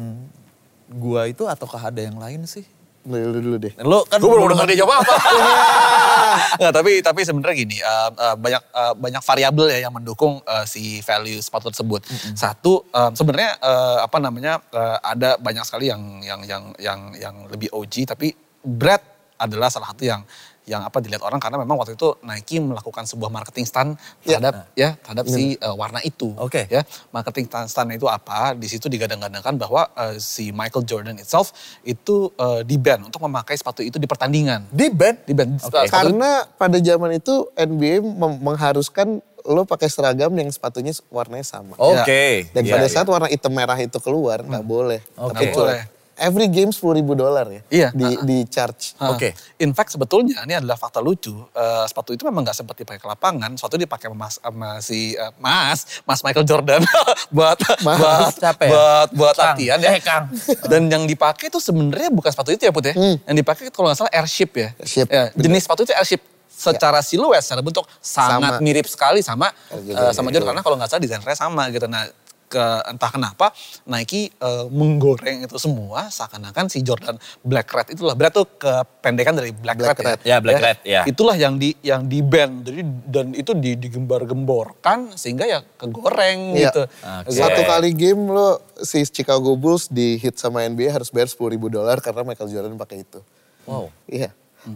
[0.90, 2.66] gua itu ataukah ada yang lain sih?
[3.10, 5.16] dulu dulu deh Lo kan Gue belum dengar dia jawab apa.
[6.60, 10.66] Nggak, tapi tapi sebenarnya gini, eh, eh, banyak eh, banyak variabel ya yang mendukung eh,
[10.68, 12.06] si value sepatu tersebut.
[12.36, 17.36] Satu, eh, sebenarnya eh, apa namanya eh, ada banyak sekali yang yang yang yang yang
[17.50, 19.02] lebih OG, tapi Brad
[19.40, 20.22] adalah salah satu yang
[20.70, 24.38] yang apa dilihat orang karena memang waktu itu Nike melakukan sebuah marketing stand Ya.
[24.38, 26.30] terhadap ya terhadap si eh, warna itu.
[26.38, 26.70] Oke.
[26.70, 28.54] Ya, marketing stand itu apa?
[28.54, 31.50] Di situ digadang-gadangkan bahwa eh, si Michael Jordan itself
[31.82, 34.70] itu eh, di ban untuk memakai sepatu itu di pertandingan.
[34.70, 35.26] Di band?
[35.26, 35.58] Di ban.
[35.58, 38.06] Sepatu- Karena pada zaman itu NBA
[38.40, 41.74] mengharuskan lo pakai seragam yang sepatunya warnanya sama.
[41.76, 42.52] Oke.
[42.52, 42.94] Dan Iya, pada iya.
[42.94, 45.00] saat warna hitam merah itu keluar nggak boleh.
[45.16, 45.34] Oke.
[45.34, 45.82] Tapi Nggak boleh.
[46.20, 47.62] Every game sepuluh ribu dolar ya.
[47.72, 47.90] Iya.
[47.90, 48.94] Di di charge.
[48.96, 49.12] Ah.
[49.12, 49.32] Oke.
[49.58, 51.32] In fact sebetulnya ini adalah fakta lucu.
[51.50, 53.56] Eh, sepatu itu memang nggak sempat dipakai ke lapangan.
[53.56, 56.84] Sepatu dipakai sama, mas, sama si eh, Mas, Mas Michael Jordan
[57.36, 57.98] buat Mas.
[57.98, 58.72] buat Capek ya?
[58.72, 59.46] buat buat Kang.
[59.56, 59.90] latihan ya.
[59.90, 60.24] Eh, Kang.
[60.68, 62.94] Dan yang dipakai itu sebenarnya bukan sepatu itu ya Put ya.
[63.24, 64.70] Yang dipakai kalau nggak salah airship ya.
[64.76, 65.44] Airship, Ya, bener.
[65.48, 66.20] jenis sepatu itu airship.
[66.50, 68.60] Secara siluet, secara bentuk sangat Sama.
[68.60, 70.34] mirip sekali sama Air eh, Jordan, sama ya.
[70.36, 71.88] Jordan karena kalau nggak salah desainernya sama gitu.
[71.88, 72.04] Nah
[72.50, 73.54] ke entah kenapa
[73.86, 79.54] Nike eh, menggoreng itu semua seakan-akan si Jordan Black Red itulah Black tuh kependekan dari
[79.54, 80.20] Black, Black Red, Red.
[80.26, 81.02] Ya, Black Red, ya.
[81.06, 86.74] Itulah yang di yang di band jadi dan itu di digembar-gemborkan sehingga ya kegoreng Iya.
[86.74, 86.84] gitu.
[86.90, 87.38] Oke.
[87.38, 91.70] Satu kali game lo si Chicago Bulls di hit sama NBA harus bayar sepuluh ribu
[91.70, 93.22] dolar karena Michael Jordan pakai itu.
[93.70, 93.94] Wow.
[94.10, 94.34] Iya.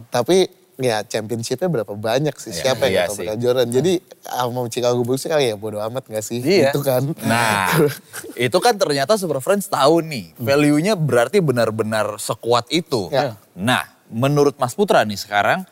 [0.08, 0.46] Tapi
[0.78, 2.52] ya championshipnya berapa banyak sih?
[2.52, 3.26] Iya, Siapa iya yang tahu sih.
[3.26, 3.68] Michael Jordan?
[3.70, 6.40] Jadi sama Chicago Bulls sih kali ya bodo amat gak sih?
[6.42, 6.70] Iya.
[6.74, 7.02] Itu kan.
[7.24, 7.70] Nah,
[8.48, 13.10] itu kan ternyata Super Friends tahu nih, value-nya berarti benar-benar sekuat itu.
[13.14, 13.38] Ya.
[13.54, 15.62] Nah, menurut Mas Putra nih sekarang,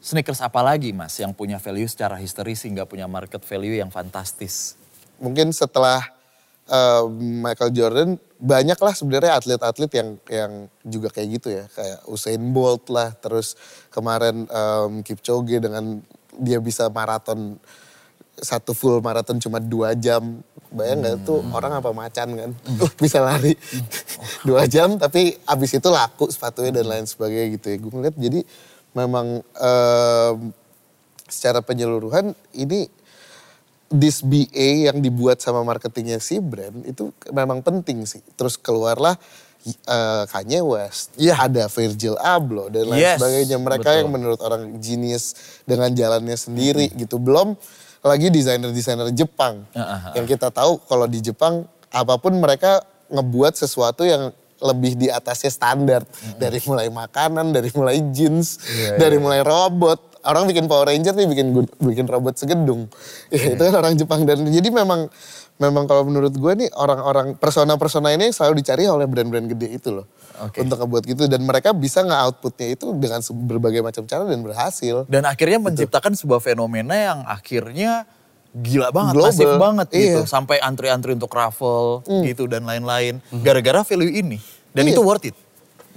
[0.00, 4.80] sneakers apa lagi Mas yang punya value secara history sehingga punya market value yang fantastis?
[5.22, 6.02] mungkin setelah
[6.72, 8.10] eh, Michael Jordan
[8.42, 11.64] banyak lah sebenarnya atlet-atlet yang yang juga kayak gitu ya.
[11.70, 13.54] Kayak Usain Bolt lah terus
[13.94, 16.02] kemarin em, Kipchoge dengan
[16.34, 17.62] dia bisa maraton
[18.34, 20.42] satu full maraton cuma dua jam.
[20.72, 22.50] Bayang nggak tuh orang apa macan kan?
[23.04, 23.52] Bisa lari.
[24.48, 27.76] Dua jam tapi abis itu laku sepatunya dan lain sebagainya gitu ya.
[27.76, 28.40] Gue ngeliat jadi
[28.96, 30.36] memang em,
[31.28, 32.88] secara penyeluruhan ini
[33.92, 38.20] this BA yang dibuat sama marketingnya si brand itu memang penting sih.
[38.34, 39.14] Terus keluarlah
[39.64, 41.38] eh, Kanye West, Iya.
[41.46, 43.56] ada Virgil Abloh dan lain Yes, sebagainya.
[43.62, 43.98] Mereka betul.
[44.02, 47.22] yang menurut orang genius dengan jalannya sendiri gitu.
[47.22, 47.54] Belum
[48.02, 50.12] lagi desainer-desainer Jepang ah, ah.
[50.18, 51.62] yang kita tahu kalau di Jepang
[51.94, 56.02] apa pun mereka ngebuat sesuatu yang lebih di atasnya standar
[56.38, 60.11] dari mulai makanan, dari mulai jeans, Iya, dari mulai robot.
[60.22, 61.46] Orang bikin Power Ranger nih bikin
[61.82, 62.86] bikin robot segedung.
[63.34, 65.10] Ya, itu kan orang Jepang dan jadi memang
[65.58, 70.06] memang kalau menurut gue nih orang-orang persona-persona ini selalu dicari oleh brand-brand gede itu loh.
[70.42, 70.62] Oke.
[70.62, 75.06] Untuk ngebuat gitu dan mereka bisa nge-outputnya itu dengan berbagai macam cara dan berhasil.
[75.06, 78.06] Dan akhirnya menciptakan sebuah fenomena yang akhirnya
[78.52, 79.32] gila banget, Global.
[79.32, 80.20] masif banget gitu.
[80.22, 80.28] Iya.
[80.28, 83.18] Sampai antri-antri untuk raffle gitu dan lain-lain.
[83.42, 84.38] Gara-gara value ini.
[84.70, 84.96] Dan Iya.
[84.96, 85.36] itu worth it.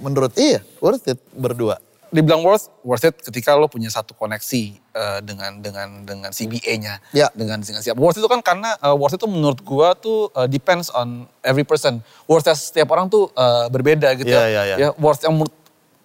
[0.00, 1.18] Menurut Iya, worth it.
[1.32, 1.80] berdua.
[2.14, 7.02] Dibilang worth worth it ketika lo punya satu koneksi eh, dengan dengan dengan CBA-nya.
[7.10, 7.28] Ya.
[7.34, 7.98] Dengan dengan siapa.
[7.98, 12.00] Worth itu kan karena eh, worth itu menurut gua tuh eh, depends on every person.
[12.30, 14.30] Worth setiap orang tuh eh, berbeda gitu.
[14.30, 14.76] Iya, iya, iya.
[14.76, 15.54] Ya worth yang menurut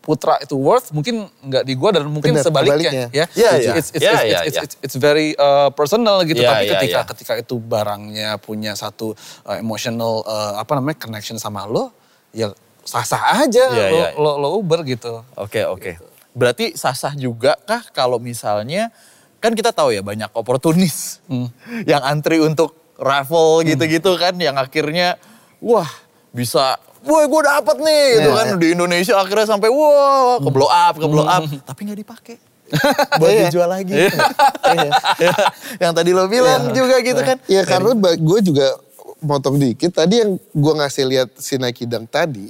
[0.01, 3.07] Putra itu worth mungkin nggak di gua dan mungkin Benar, sebaliknya sebaliknya.
[3.13, 3.25] ya.
[3.37, 3.73] Iya, iya.
[3.77, 4.63] It's, it's, Iya, it's, iya, it's, iya.
[4.65, 7.09] it's, it's very uh, personal gitu Iya, tapi iya, ketika iya.
[7.13, 9.13] ketika itu barangnya punya satu
[9.45, 11.93] uh, emotional uh, apa namanya connection sama lo
[12.33, 12.49] ya
[12.81, 14.07] sah-sah aja Iya, lo, iya.
[14.15, 15.21] lo lo Uber gitu.
[15.35, 15.97] Oke oke.
[16.31, 18.89] Berarti sah-sah juga kah kalau misalnya
[19.37, 21.19] kan kita tahu ya banyak oportunis
[21.91, 25.17] yang antri untuk raffle gitu-gitu kan yang akhirnya
[25.57, 25.89] wah
[26.29, 28.57] bisa Woi gue dapet nih gitu Iya, kan iya.
[28.61, 32.37] di Indonesia akhirnya sampai wah ke blow up ke blow up tapi nggak dipakai
[33.19, 33.49] buat Iya.
[33.49, 33.93] dijual lagi.
[35.81, 37.37] yang tadi lo bilang juga gitu kan.
[37.45, 38.77] Ya karena gue juga
[39.19, 39.91] motong dikit.
[39.91, 42.47] Tadi yang gue ngasih lihat si Nike Dunk tadi,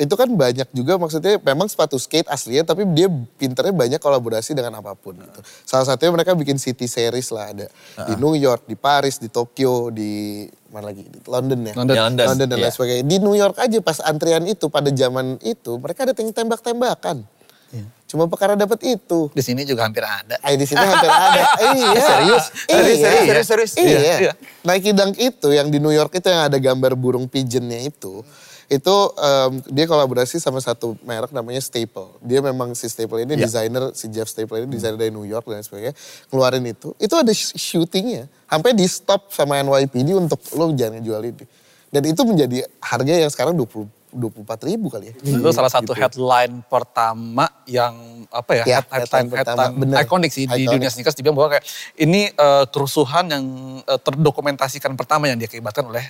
[0.00, 4.80] itu kan banyak juga maksudnya memang sepatu skate aslinya tapi dia pinternya banyak kolaborasi dengan
[4.80, 5.40] apa pun gitu.
[5.68, 7.66] Salah satunya mereka bikin city series lah ada
[8.08, 11.04] di New York, di Paris, di Tokyo, di mana lagi?
[11.04, 11.74] Di London ya.
[11.76, 11.94] London.
[11.94, 12.72] Ya, London, dan lain iya.
[12.72, 13.04] sebagainya.
[13.04, 17.28] Di New York aja pas antrian itu pada zaman itu mereka ada yang tembak-tembakan.
[18.10, 19.30] Cuma perkara dapat itu.
[19.30, 20.34] Di sini juga hampir ada.
[20.42, 21.42] Eh di sini hampir ada.
[21.78, 22.00] iya.
[22.02, 22.44] Serius?
[22.66, 22.74] Iya.
[22.82, 23.72] Serius, serius, serius, serius?
[23.78, 23.86] Iya.
[23.86, 24.32] Iya, iya.
[24.66, 28.26] Nike Dunk itu yang di New York itu yang ada gambar burung pigeonnya itu.
[28.70, 32.06] Itu em, dia kolaborasi sama satu merek namanya Staple.
[32.20, 33.44] Dia memang si Staple ini Iya.
[33.44, 35.90] desainer, si Jeff Staple ini desainer dari New York dan sebagainya.
[36.30, 36.94] Ngeluarin itu.
[36.96, 38.30] Itu ada syutingnya.
[38.46, 41.42] Sampai di stop sama NYPD untuk lo jangan jual ini.
[41.90, 45.14] Dan itu menjadi harga yang sekarang 20 24 ribu kali ya.
[45.20, 46.02] Itu salah satu Gitu.
[46.02, 47.94] headline pertama yang
[48.28, 49.96] apa ya, Ya, head- headline headline, pertama, headline bener.
[50.00, 50.70] ikonik sih di Iconic.
[50.72, 53.44] dunia sneakers dibilang bahwa kayak ini eh, kerusuhan yang
[53.80, 56.02] eh, terdokumentasikan pertama yang diakibatkan oleh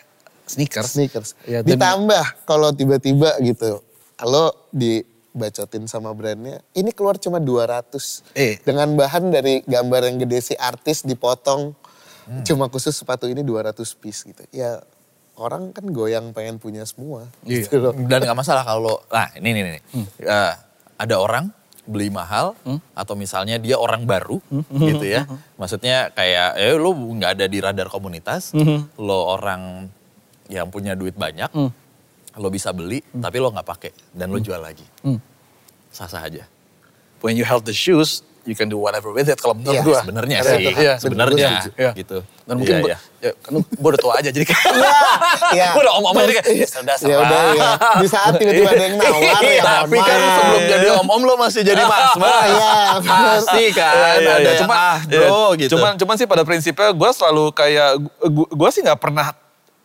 [0.50, 0.90] sneakers.
[0.90, 1.30] sneakers.
[1.44, 3.80] Ya, dan- Ditambah kalau tiba-tiba gitu,
[4.14, 8.26] kalau dibacotin sama brandnya, ini keluar cuma 200.
[8.32, 8.58] Eh.
[8.60, 11.72] Dengan bahan dari gambar yang gede si artis dipotong,
[12.42, 14.42] cuma khusus sepatu ini 200 piece gitu.
[14.50, 14.82] Ya
[15.34, 17.26] orang kan goyang pengen punya semua.
[17.42, 17.64] Iya.
[17.64, 17.92] Gitu loh.
[17.96, 19.82] Dan nggak masalah kalau, nah ini nih, nih.
[20.20, 20.54] Eh,
[20.94, 21.48] ada orang
[21.80, 22.54] beli mahal
[22.94, 24.38] atau misalnya dia orang baru
[24.70, 25.26] gitu ya.
[25.56, 28.52] Maksudnya kayak ya lu nggak ada di radar komunitas,
[28.94, 29.88] lo orang
[30.50, 31.48] yang punya duit banyak,
[32.34, 34.84] lo bisa beli tapi lo nggak pakai dan lo jual lagi.
[35.88, 36.44] Sah-sah aja.
[37.20, 39.98] When you held the shoes, you can do whatever with it kalau menurut Iya, gua.
[40.00, 40.64] Sebenarnya Ada sih.
[40.72, 41.90] Iya, sebenarnya setuju.
[41.92, 42.18] gitu.
[42.48, 42.98] Dan mungkin Iya, gua, iya.
[43.20, 44.64] ya, kan gua udah tua aja jadi kayak
[45.52, 45.66] Iya.
[45.76, 47.68] gua udah om-om aja kayak ya sudah Ya udah ya.
[48.00, 51.82] Di saat tiba-tiba ada yang nawar ya Tapi kan sebelum jadi om-om lo masih jadi
[51.84, 52.32] mas mas.
[52.48, 53.28] Iya, bener.
[53.36, 54.52] Pasti kan Iya, iya, ada iya.
[54.56, 55.18] Cuman, ah iya.
[55.20, 55.70] bro gitu.
[55.76, 57.90] Cuman, cuman sih pada prinsipnya gue selalu kayak,
[58.48, 59.36] gue sih nggak pernah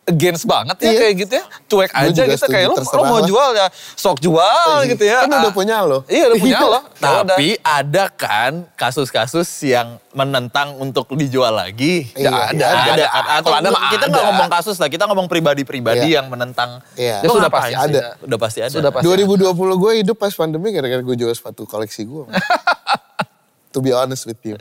[0.06, 0.98] against banget ya Iya.
[1.00, 1.44] kayak gitu ya.
[1.66, 5.26] Cuek aja juga gitu kayak lo, lo mau jual ya sok jual gitu ya.
[5.26, 5.52] Kan udah Ah.
[5.52, 5.98] punya lo.
[6.06, 6.80] Iya udah punya lo.
[6.96, 7.34] Ya udah.
[7.34, 12.06] Tapi ada kan kasus-kasus yang menentang untuk dijual lagi.
[12.12, 13.06] Iya, ada, iya, ada, ada.
[13.36, 14.10] Atau Kalau ada mah kita ada.
[14.10, 16.16] nggak ngomong kasus lah, kita ngomong pribadi-pribadi Iya.
[16.16, 16.80] yang menentang.
[16.94, 17.20] Iya.
[17.20, 17.84] Ya Lo sudah pasti sih?
[17.84, 18.02] ada.
[18.20, 18.72] Udah pasti ada.
[18.72, 19.04] Sudah pasti.
[19.04, 19.42] 2020
[19.76, 22.24] gue hidup pas pandemi gara-gara gue jual sepatu koleksi gue.
[23.72, 24.54] to be honest with you.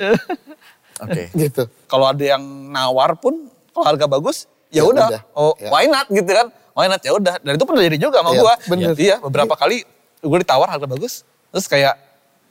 [1.04, 1.30] Oke.
[1.34, 1.70] gitu.
[1.86, 5.08] Kalau ada yang nawar pun, kalau harga bagus, ya Ya udah.
[5.08, 5.22] udah.
[5.34, 5.70] Oh, Ya.
[5.70, 6.48] why not gitu kan?
[6.72, 7.36] Why not ya udah.
[7.40, 8.54] Dan itu pun terjadi juga sama Iya, gua.
[8.66, 8.94] bener.
[8.96, 9.84] Iya, beberapa kali
[10.20, 11.96] gue ditawar harga bagus, terus kayak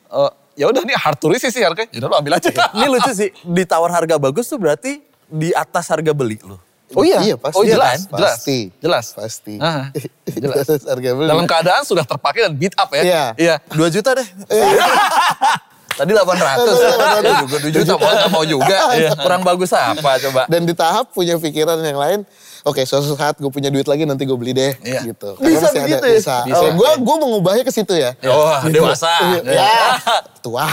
[0.07, 1.91] eh, ya udah nih hard to resist sih harganya.
[1.91, 2.49] Ya udah lu ambil aja.
[2.49, 6.57] Ini lucu sih, ditawar harga bagus tuh berarti di atas harga beli lo.
[6.95, 7.59] Oh iya, Iya pasti.
[7.59, 8.15] Oh jelas, kan?
[8.15, 8.59] jelas, Pasti.
[8.79, 9.07] jelas.
[9.13, 9.55] Pasti.
[9.59, 9.91] Ah,
[10.31, 10.63] jelas.
[10.69, 11.27] Jelas harga beli.
[11.27, 13.03] Dalam keadaan sudah terpakai dan beat up ya.
[13.03, 13.25] Iya.
[13.35, 13.55] Iya.
[13.75, 14.29] 2 juta deh.
[15.95, 17.23] Tadi 800.
[17.25, 18.77] Ya juga 2 juta mau mau juga.
[19.25, 20.43] Kurang bagus apa coba.
[20.51, 22.21] Dan di tahap punya pikiran yang lain,
[22.67, 24.73] oke suatu saat gue punya duit lagi nanti gue beli deh.
[24.83, 25.01] Iya.
[25.07, 25.39] Gitu.
[25.39, 26.19] Bisa masih begitu ada, ya?
[26.19, 26.37] Bisa.
[26.47, 26.65] Bisa.
[26.75, 28.19] Gue gue mengubahnya ke situ ya.
[28.27, 29.13] Oh, dewasa.
[29.45, 30.01] Ya,
[30.43, 30.67] tua.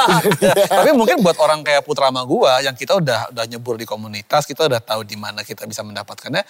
[0.70, 4.44] Tapi mungkin buat orang kayak Putra sama gua yang kita udah udah nyebur di komunitas,
[4.44, 6.42] kita udah tahu di mana kita bisa mendapatkannya,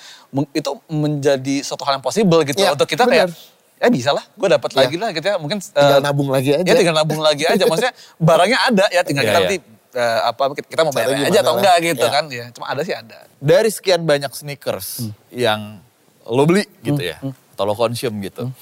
[0.57, 3.29] itu menjadi suatu hal yang possible gitu Iya, untuk kita benar.
[3.29, 4.79] kayak ya bisa lah, gue dapat Iya.
[4.79, 5.37] lagi lah gitu ya.
[5.37, 6.63] Mungkin Tinggal eh, nabung lagi aja.
[6.63, 7.65] Ya tinggal nabung lagi aja.
[7.65, 7.95] Maksudnya
[8.29, 9.49] barangnya ada ya, tinggal Iya, kita iya.
[9.49, 9.57] nanti
[9.91, 11.59] eh, apa kita mau bayar aja atau lah.
[11.59, 12.13] enggak gitu Iya.
[12.13, 12.45] kan ya.
[12.53, 13.17] Cuma ada sih ada.
[13.37, 15.81] Dari sekian banyak sneakers yang
[16.23, 18.53] lo beli gitu ya, atau lo consume gitu.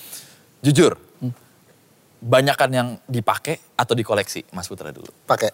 [0.60, 0.94] Jujur,
[2.18, 5.10] banyakan yang dipakai atau dikoleksi, Mas Putra dulu.
[5.24, 5.50] Pakai.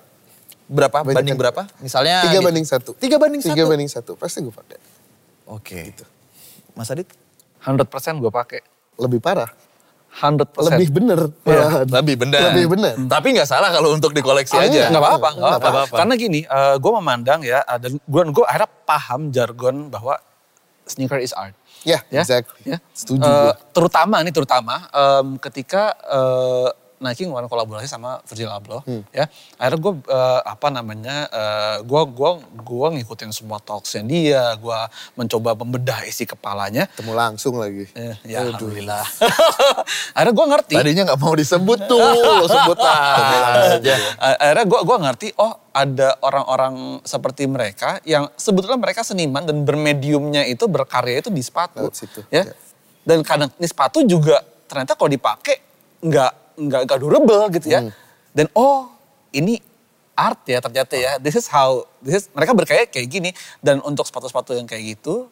[0.65, 1.13] Berapa Banyakan.
[1.15, 1.63] banding berapa?
[1.79, 2.47] Misalnya Tiga gitu.
[2.47, 2.91] banding satu.
[2.97, 3.69] Tiga banding Tiga satu.
[3.69, 4.13] banding satu.
[4.15, 4.79] Pasti gue pakai.
[5.47, 5.93] Oke.
[6.73, 7.05] Mas Adit?
[7.61, 7.85] 100%
[8.17, 8.61] gue pakai.
[8.97, 9.51] Lebih parah.
[10.15, 10.47] 100%.
[10.71, 11.21] Lebih bener.
[11.43, 11.87] malahan.
[11.91, 12.41] Lebih benar.
[12.49, 12.95] Lebih benar.
[13.11, 14.71] Tapi nggak salah kalau untuk dikoleksi Ah, aja.
[14.71, 14.87] iya.
[14.87, 15.95] Nggak apa-apa, nggak Nggak apa-apa.
[15.99, 16.41] Karena gini,
[16.79, 20.15] gue memandang ya, uh, dan gue gue akhirnya paham jargon bahwa
[20.87, 21.59] sneaker is art.
[21.83, 22.63] Ya, Ya, exactly.
[22.65, 22.79] ya.
[22.95, 23.55] Setuju Eh, gue.
[23.75, 26.69] terutama nih, terutama em, ketika eh,
[27.05, 28.81] Nike ngeluarin kolaborasi sama Virgil Abloh
[29.13, 29.29] ya.
[29.61, 34.79] Akhirnya gue eh, apa namanya eh, gue gua gua ngikutin semua talksnya dia, gue
[35.21, 36.89] mencoba membedah isi kepalanya.
[36.97, 37.85] Ketemu langsung lagi.
[37.93, 39.05] Eh, ya alhamdulillah.
[40.17, 40.75] Akhirnya gue ngerti.
[40.81, 43.95] Tadinya nggak mau disebut tuh, lo sebut aja.
[44.19, 50.47] Akhirnya gue gua ngerti, oh ada orang-orang seperti mereka yang sebetulnya mereka seniman dan bermediumnya
[50.47, 51.91] itu berkarya itu di sepatu.
[51.91, 52.47] Situ, Ya.
[52.47, 52.55] ya.
[53.05, 55.61] Dan kadang ini sepatu juga ternyata kalau dipakai
[56.01, 57.91] nggak nggak nggak durable gitu ya.
[58.35, 58.91] Dan oh
[59.35, 59.59] ini
[60.15, 61.19] art ya ternyata ya.
[61.19, 63.31] This is how this is mereka berkarya kayak gini
[63.63, 65.31] dan untuk sepatu-sepatu yang kayak gitu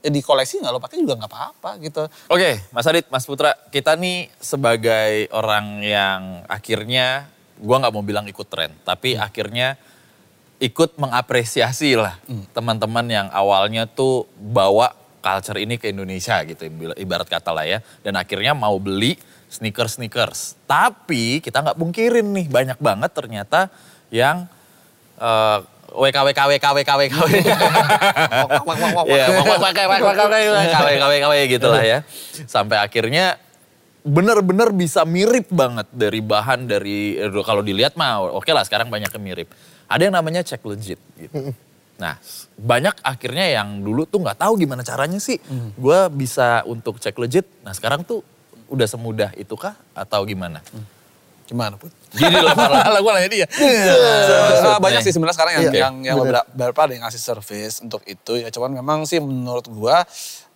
[0.00, 2.08] ya di koleksi nggak lo pakai juga nggak apa-apa gitu.
[2.32, 7.28] Oke, Mas Adit, Mas Putra, kita nih sebagai orang yang akhirnya,
[7.60, 9.76] gua nggak mau bilang ikut tren, tapi akhirnya
[10.56, 12.16] ikut mengapresiasi lah
[12.56, 16.64] teman-teman yang awalnya tuh bawa culture ini ke Indonesia gitu,
[16.96, 17.84] ibarat kata lah ya.
[18.00, 19.20] Dan akhirnya mau beli
[19.50, 20.54] sneakers-sneakers.
[20.64, 23.66] Tapi kita nggak pungkirin nih, banyak banget ternyata
[24.14, 24.46] yang
[25.18, 25.58] eh,
[25.90, 27.14] WK WK WK WK WK
[29.10, 29.26] Iya,
[30.86, 31.98] WK WK WK gitu lah ya.
[32.46, 33.36] Sampai akhirnya
[34.00, 39.24] bener-bener bisa mirip banget dari bahan dari kalau dilihat mah oke lah sekarang banyak yang
[39.26, 39.48] mirip.
[39.90, 41.52] Ada yang namanya check legit gitu.
[42.00, 42.16] Nah,
[42.56, 45.36] banyak akhirnya yang dulu tuh nggak tahu gimana caranya sih.
[45.76, 47.44] Gue bisa untuk cek legit.
[47.60, 48.24] Nah, sekarang tuh
[48.70, 50.62] udah semudah itu kah atau gimana?
[51.50, 51.90] Gimana pun?
[52.14, 52.54] Gini lah
[53.02, 53.46] gue nanya dia.
[53.50, 54.78] Maksudnya.
[54.78, 55.80] banyak sih sebenarnya sekarang yang Iya.
[55.82, 58.48] yang, yang beberapa, beberapa ada yang ngasih service untuk itu ya.
[58.54, 60.06] Cuman memang sih menurut gua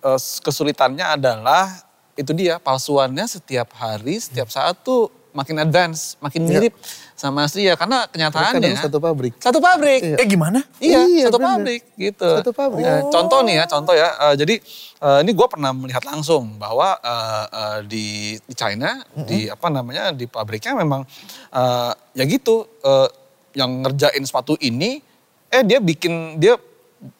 [0.07, 1.66] eh, kesulitannya adalah
[2.14, 6.51] itu dia palsuannya setiap hari, setiap saat tuh makin advance, makin Iya.
[6.70, 6.75] mirip
[7.12, 7.75] sama asli ya.
[7.75, 9.35] Karena kenyataannya kadang satu pabrik.
[9.42, 10.01] Satu pabrik.
[10.01, 10.16] Iya.
[10.23, 10.62] Eh gimana?
[10.79, 11.51] Iya, Iya, satu bener.
[11.51, 12.31] pabrik gitu.
[12.38, 12.87] Satu pabrik.
[12.87, 14.09] Eh, contoh nih ya, contoh ya.
[14.14, 14.55] eh, jadi
[15.03, 18.07] eh, ini gue pernah melihat langsung bahwa eh, eh, di,
[18.38, 21.03] di China, di apa namanya di pabriknya memang
[21.51, 23.09] eh, ya gitu, eh,
[23.55, 25.03] yang ngerjain sepatu ini,
[25.47, 26.55] eh dia bikin dia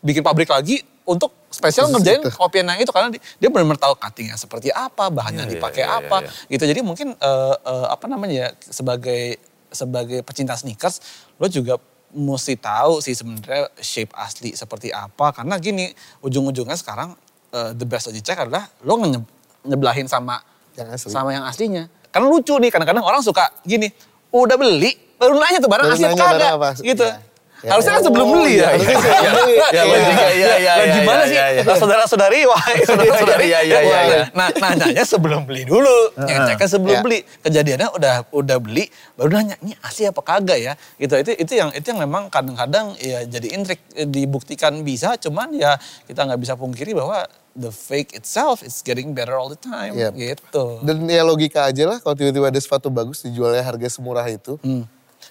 [0.00, 2.32] bikin pabrik lagi untuk spesial ngerjain itu.
[2.32, 5.92] kopian yang itu karena di- dia benar-benar tahu cuttingnya seperti apa, bahannya iya, dipakai iya,
[5.92, 6.30] iya, apa, iya.
[6.50, 6.64] gitu.
[6.64, 9.36] Jadi mungkin eh, eh, apa namanya ya sebagai
[9.68, 11.02] sebagai pecinta sneakers
[11.36, 11.76] lo juga
[12.10, 15.90] mesti tahu sih sebenarnya shape asli seperti apa karena gini
[16.20, 17.12] ujung-ujungnya sekarang
[17.50, 19.26] eh, the best yang dicek adalah lo nge-
[19.64, 20.38] nyebelahin sama
[20.72, 21.10] Yang asli.
[21.10, 21.84] sama yang aslinya.
[22.08, 23.90] Karena lucu nih kadang-kadang orang suka gini,
[24.30, 26.68] udah beli baru nanya tuh barang asli apa kagak apa.
[26.80, 27.02] gitu.
[27.02, 27.18] Ya.
[27.64, 27.70] Ya.
[27.72, 28.68] Harusnya kan sebelum Oh, beli ya.
[28.68, 29.55] harusnya sebelum beli.
[29.57, 29.83] Ya, Iya.
[29.83, 31.62] logika, iya, iya, iya, gimana iya, sih iya, iya.
[31.74, 34.22] Saudara-saudari wahai saudara-saudari Iya, iya, iya, Wah, iya.
[34.31, 37.03] nah nanyanya sebelum beli dulu ngeceknya sebelum Iya.
[37.03, 41.53] beli kejadiannya udah udah beli baru nanya ini asli apa kagak ya gitu itu itu
[41.55, 45.74] yang itu yang memang kadang-kadang ya jadi intrik eh, dibuktikan bisa cuman ya
[46.05, 47.24] kita nggak bisa pungkiri bahwa
[47.55, 50.12] the fake itself is getting better all the time Iya.
[50.12, 54.61] gitu Dan ya logika aja lah kalau tiba-tiba ada sepatu bagus dijualnya harga semurah itu.
[54.61, 54.85] Hmm,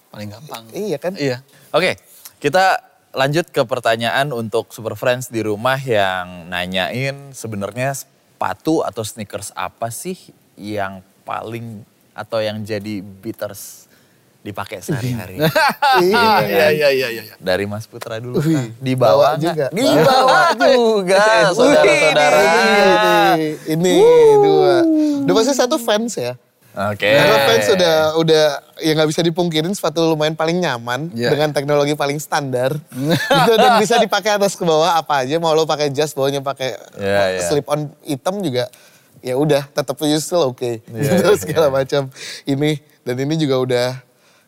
[0.10, 1.13] paling gampang Iya kan?
[1.13, 1.98] iya Oke,
[2.43, 2.84] kita
[3.15, 9.88] lanjut ke pertanyaan untuk Super Friends di rumah yang nanyain sebenarnya sepatu atau sneakers apa
[9.88, 10.19] sih
[10.60, 13.88] yang paling atau yang jadi beaters
[14.43, 15.39] dipakai sehari-hari.
[16.03, 16.41] Iya.
[16.41, 18.41] iya iya iya iya Dari Mas Putra dulu.
[18.41, 18.82] Wih, Kak.
[18.82, 19.45] Di bawah bawa nggak?
[19.45, 19.65] juga.
[19.71, 22.43] Di bawah juga, saudara-saudara.
[23.38, 23.95] Ini, ini
[24.41, 24.75] dua.
[25.23, 26.34] Udah pasti satu fans ya.
[26.73, 27.05] Oke.
[27.05, 28.43] Karena fans udah udah
[28.77, 31.29] ya nggak bisa dipungkirin sepatu lumayan paling nyaman Iya.
[31.29, 32.73] dengan teknologi paling standar.
[33.29, 36.73] gitu, dan bisa dipakai atas ke bawah apa aja mau lo pakai jas bawahnya pakai
[36.95, 37.41] Iya, iya.
[37.43, 38.67] slip on hitam juga
[39.19, 41.73] ya udah tetap you still oke Iya, gitu iya, segala iya.
[41.73, 42.01] macam
[42.43, 43.88] ini dan ini juga udah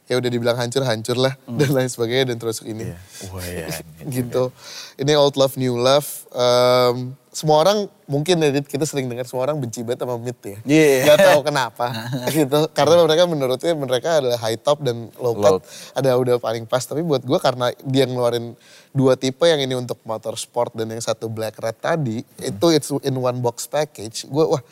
[0.06, 1.58] ya udah dibilang hancur-hancur lah Hmm.
[1.58, 2.94] dan lain sebagainya dan terus ini
[3.30, 3.70] Wah, ya.
[4.12, 4.54] gitu.
[4.96, 6.06] Ini old love new love.
[6.30, 10.58] Em, semua orang mungkin edit kita sering dengar semua orang benci banget sama mid ya.
[10.64, 10.96] Iya.
[11.04, 11.92] Gak tahu kenapa
[12.32, 12.72] gitu.
[12.72, 15.60] Karena mereka menurutnya mereka adalah high top dan low Low.
[15.60, 16.80] cut ada udah paling pas.
[16.80, 18.56] Tapi buat gue karena dia ngeluarin
[18.96, 22.88] dua tipe yang ini untuk motor sport dan yang satu black red tadi itu it's
[23.04, 24.32] in one box package.
[24.32, 24.64] Gue wah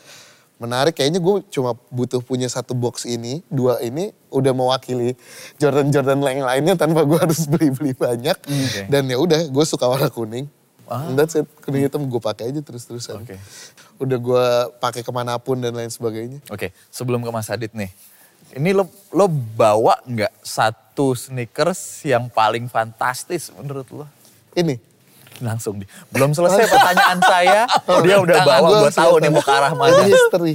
[0.56, 5.12] menarik kayaknya gue cuma butuh punya satu box ini dua ini udah mewakili
[5.60, 8.80] Jordan Jordan lain lainnya tanpa gue harus beli beli banyak Oke.
[8.88, 10.46] dan ya udah gue suka warna kuning
[10.90, 11.48] And that's it.
[11.64, 13.40] Kuning hitam gue pakai aja terus terusan Oke.
[13.96, 14.44] udah gue
[14.78, 16.44] pakai ke mana pun dan lain sebagainya.
[16.52, 17.88] Oke, sebelum ke Mas Adit nih.
[18.54, 24.06] Ini lo lo bawa nggak satu sneakers yang paling fantastis menurut lo?
[24.54, 24.78] ini.
[25.42, 25.86] Langsung di.
[26.14, 27.66] Belum selesai pertanyaan saya,
[28.06, 30.06] dia udah bawa gue tahu nih mau ke arah Ini mana.
[30.06, 30.54] history.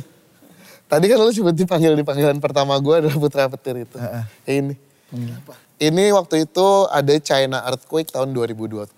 [0.88, 3.98] Tadi kan lo cuma dipanggil di panggilan pertama gue adalah putra petir itu.
[4.00, 4.80] Ya ini
[5.80, 8.92] Ini waktu itu ada China Earthquake tahun 2012.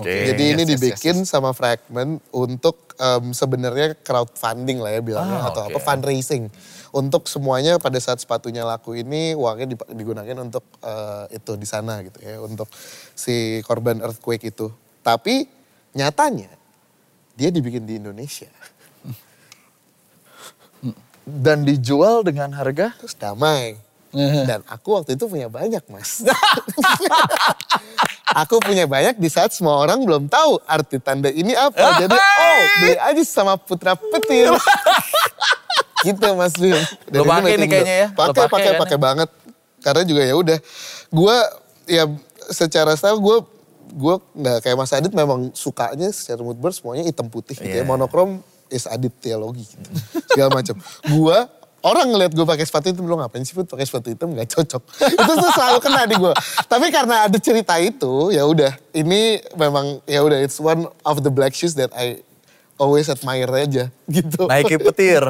[0.00, 0.08] Oke.
[0.32, 5.52] Jadi ini Yes, yes, dibikin sama Fragment untuk em, sebenarnya crowdfunding lah ya bilangnya Ah,
[5.52, 5.76] atau oke.
[5.76, 6.48] apa fundraising
[6.88, 12.16] untuk semuanya pada saat sepatunya laku ini uangnya digunakan untuk eh, itu di sana gitu
[12.24, 12.68] ya untuk
[13.12, 14.72] si korban earthquake itu.
[15.04, 15.44] Tapi
[15.92, 16.48] nyatanya
[17.36, 18.48] dia dibikin di Indonesia.
[21.22, 22.98] Dan dijual dengan harga?
[22.98, 23.78] Terus damai.
[24.12, 26.20] Dan aku waktu itu punya banyak mas.
[28.42, 32.04] aku punya banyak di saat semua orang belum tahu arti tanda ini apa.
[32.04, 34.52] Jadi oh beli aja sama putra petir.
[36.06, 36.76] gitu mas Bim.
[37.12, 38.08] Lo pakai nih kayaknya ya?
[38.12, 39.28] Pakai pakai pakai kan pakai banget.
[39.82, 40.58] Karena juga ya udah.
[41.08, 41.36] Gue
[41.88, 42.04] ya
[42.52, 43.36] secara style gue
[43.92, 47.84] gue nggak kayak Mas Adit memang sukanya secara mood board semuanya hitam putih gitu ya
[47.84, 47.88] Iya.
[47.88, 48.40] monokrom
[48.72, 49.88] is Adit teologi gitu
[50.32, 51.38] segala macam gue
[51.82, 53.66] orang ngeliat gue pakai sepatu hitam lo ngapain sih Put?
[53.70, 54.82] Pakai sepatu hitam nggak cocok.
[55.14, 56.32] Itu tuh selalu kena di gue
[56.70, 58.72] tapi karena ada cerita itu ya udah.
[58.96, 62.24] Ini memang ya udah it's one of the black shoes that I
[62.80, 64.48] always admire aja gitu.
[64.50, 65.22] Nike petir,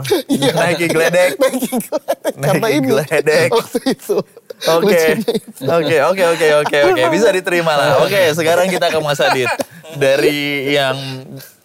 [2.40, 3.48] karena Nike ini geledek.
[3.52, 4.16] waktu itu.
[4.62, 5.18] Oke,
[5.66, 8.06] oke, oke, oke, oke, oke, bisa diterima lah.
[8.06, 9.50] Oke, sekarang kita ke Mas Adit.
[9.98, 10.96] Dari yang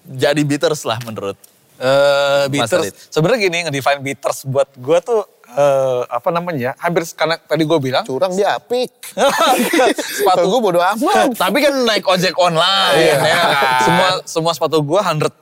[0.10, 1.38] jadi bitters lah menurut.
[1.78, 2.90] Eh Mas bitters.
[3.08, 6.74] Sebenarnya gini ngedefine bitters buat gue tuh eh, apa namanya?
[6.76, 8.90] Hampir karena tadi gue bilang curang dia apik
[10.18, 13.16] sepatu gue bodo amat Tapi kan naik ojek online, Iya.
[13.16, 13.80] ya kan?
[13.80, 15.38] semua semua sepatu gue 100%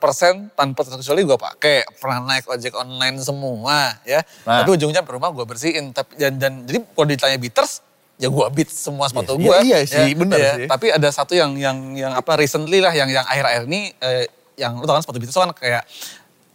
[0.52, 4.62] tanpa terkecuali gue pakai pernah naik ojek online semua ya Nah.
[4.62, 7.80] tapi ujungnya ke rumah gue bersihin tapi dan, dan jadi kalau ditanya bitters
[8.16, 10.66] ya gue beat semua sepatu Iya, gue iya sih, bener sih.
[10.66, 14.24] tapi ada satu yang yang yang apa recently lah yang yang akhir-akhir ini eh,
[14.56, 15.84] yang lu tau kan sepatu bitters kan kayak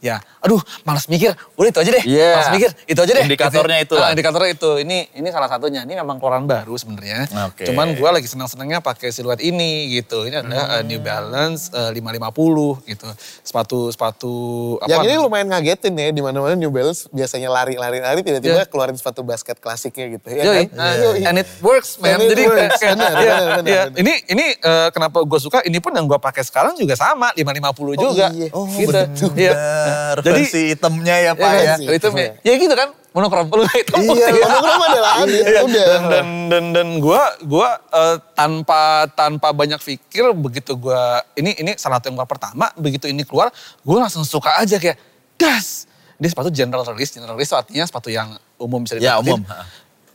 [0.02, 2.30] ya aduh malas mikir udah itu aja deh Iya.
[2.34, 4.10] malas mikir itu aja deh Indikatornya itu Ah, lah.
[4.12, 7.70] indikatornya itu ini ini salah satunya ini memang keluaran baru sebenarnya Oke.
[7.70, 10.24] cuman gue lagi senang-senangnya pakai siluet ini gitu.
[10.24, 13.08] Ini adalah uh, New Balance uh, 550 gitu.
[13.42, 14.34] Sepatu sepatu
[14.78, 14.90] apa?
[14.90, 18.66] Yang ini lumayan ngagetin ya, di mana-mana New Balance biasanya lari-lari-lari tiba-tiba Iya.
[18.66, 20.82] keluarin sepatu basket klasiknya gitu ya Yoi, kan?
[20.82, 21.22] uh, Yoi.
[21.24, 22.18] and it works man.
[22.18, 23.82] And it Jadi works, benar, iya, benar, benar, iya.
[23.86, 24.02] benar.
[24.02, 25.62] Ini ini uh, kenapa gue suka?
[25.62, 28.28] Ini pun yang gue pakai sekarang juga sama 550 juga.
[28.32, 28.50] iya.
[28.52, 28.90] Oh, gitu.
[28.90, 29.06] bener.
[29.38, 29.54] Iya.
[30.18, 31.66] Jadi versi hitamnya ya Pak Iya, ya.
[31.70, 31.80] kan?
[31.92, 32.08] itu
[32.42, 34.42] ya gitu kan monokrom lu hitam Iya, putih.
[34.42, 35.60] monokrom adalah ada, Iya.
[35.62, 35.86] udah.
[35.86, 38.82] Dan dan dan, dan gue gua eh, tanpa
[39.12, 41.02] tanpa banyak pikir begitu gue
[41.36, 44.96] ini ini salah satu yang gua pertama begitu ini keluar gue langsung suka aja kayak
[45.36, 49.42] das dia sepatu general release general release artinya sepatu yang umum bisa Ya didapetin.
[49.42, 49.42] umum.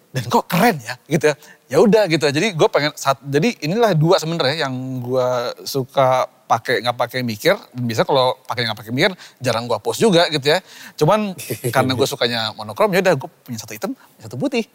[0.08, 1.34] dan kok keren ya gitu ya
[1.66, 5.28] ya udah gitu jadi gue pengen saat jadi inilah dua sebenarnya yang gue
[5.62, 10.30] suka pakai nggak pakai mikir bisa kalau pakai nggak pakai mikir jarang gue post juga
[10.30, 10.62] gitu ya.
[10.94, 11.34] Cuman
[11.74, 13.92] karena gue sukanya monokrom ya udah gue punya satu hitam
[14.22, 14.64] satu putih.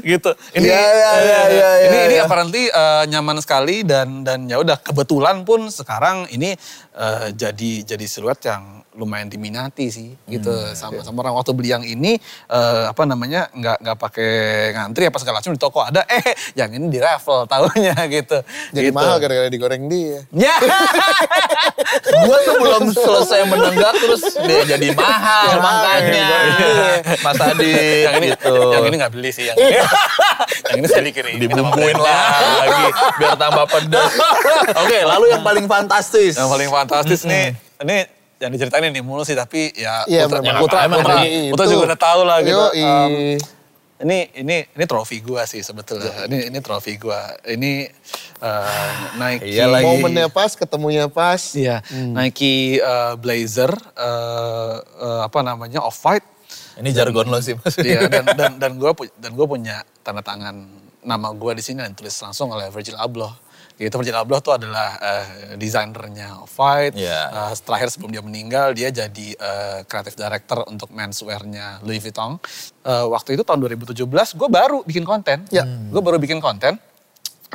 [0.00, 0.30] Gitu.
[0.56, 4.48] Ini Iya, iya, iya, eh, iya, ini iya, ini apparently eh, nyaman sekali dan dan
[4.50, 6.56] ya udah kebetulan pun sekarang ini
[6.96, 10.54] eh, jadi jadi siluet yang lumayan diminati sih gitu.
[10.54, 12.16] Hmm, sama sama orang waktu beli yang ini
[12.48, 14.32] eh, apa namanya nggak nggak pakai
[14.74, 18.38] ngantri apa segala macam di toko ada eh yang ini di raffle tahunya gitu.
[18.74, 18.96] Jadi gitu.
[18.96, 20.22] mahal gara-gara digoreng dia.
[20.30, 20.54] ya
[22.24, 26.26] Gua tuh belum selesai menenggak terus dia jadi mahal Ya, makanya.
[26.50, 26.88] iya.
[27.20, 28.54] Mas Adit yang ini gitu.
[28.70, 29.78] yang ini nggak beli sih yang ini
[30.68, 32.86] yang ini saya dikirim Dibumbuin lagi
[33.16, 34.12] biar tambah pedas.
[34.82, 36.34] Oke, lalu yang paling fantastis.
[36.34, 37.98] Yang paling fantastis nih, ini
[38.36, 40.60] yang diceritain ini mulu sih tapi ya Iya, Putra, memang.
[40.60, 41.72] Putra, Emang Putra, Putra itu.
[41.72, 42.64] juga udah tahu lah gitu.
[42.76, 43.12] Um,
[44.02, 46.26] ini ini ini trofi gua sih sebetulnya.
[46.26, 47.30] Ini ini trofi gua.
[47.46, 47.86] Ini
[48.42, 48.92] uh,
[49.22, 49.54] Nike.
[49.54, 49.86] Iya lagi.
[49.86, 51.54] Momennya pas, ketemunya pas.
[51.54, 56.26] Iya, Nike uh, Blazer uh, uh, apa namanya off white.
[56.74, 57.78] Ini jargon lo sih Mas.
[57.78, 58.90] Iya dan dan dan gue
[59.22, 60.66] dan gue punya tanda tangan
[61.04, 63.43] nama gue di sini dan tulis langsung oleh Virgil Abloh.
[63.74, 66.94] Gitu Virgil Abloh tuh adalah eh, desainernya Off-White.
[66.94, 67.50] Iya.
[67.50, 69.28] Eh, terakhir sebelum dia meninggal dia jadi
[69.84, 72.38] creative director untuk menswear-nya Louis Vuitton.
[72.84, 75.48] Eh, waktu itu tahun 2017 gue baru bikin konten.
[75.48, 75.64] Ya.
[75.64, 76.76] Gue baru bikin konten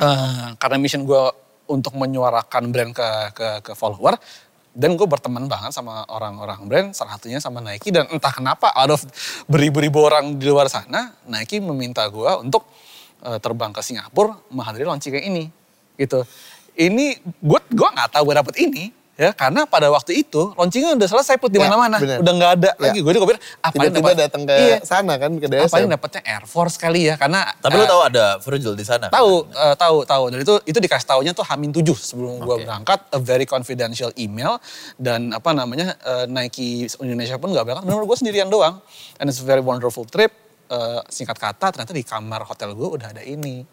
[0.00, 1.24] eh, karena mission gue
[1.70, 4.18] untuk menyuarakan brand ke ke, ke follower
[4.74, 8.94] dan gue berteman banget sama orang-orang brand salah satunya sama Nike dan entah kenapa out
[8.94, 9.02] of
[9.50, 12.66] beribu-ribu orang di luar sana Nike meminta gue untuk
[13.22, 15.44] eh, terbang ke Singapura menghadiri launching kayak ini
[16.00, 16.24] gitu
[16.74, 18.84] ini gue gue nggak tahu gue dapet ini
[19.20, 22.24] ya karena pada waktu itu launchingnya udah selesai put di Ya, mana-mana benar.
[22.24, 22.80] udah nggak ada Ya.
[22.88, 25.76] lagi gue juga pikir apa Tiba-tiba datang ke iya, sana kan, ke apa DSM.
[25.76, 29.12] yang dapetnya Air Force kali ya karena Tapi eh, lu tahu ada Virgil di sana?
[29.12, 30.24] Tahu, eh, tahu, tahu.
[30.32, 34.56] Dan itu itu dikasih taunya tuh Hamin 7 sebelum gua berangkat, a very confidential email
[34.96, 37.84] dan apa namanya eh, Nike Indonesia pun nggak berangkat.
[37.84, 38.80] Menurut gue sendirian doang.
[39.20, 40.32] And it's a very wonderful trip.
[40.64, 43.68] Eh, singkat kata ternyata di kamar hotel gue udah ada ini.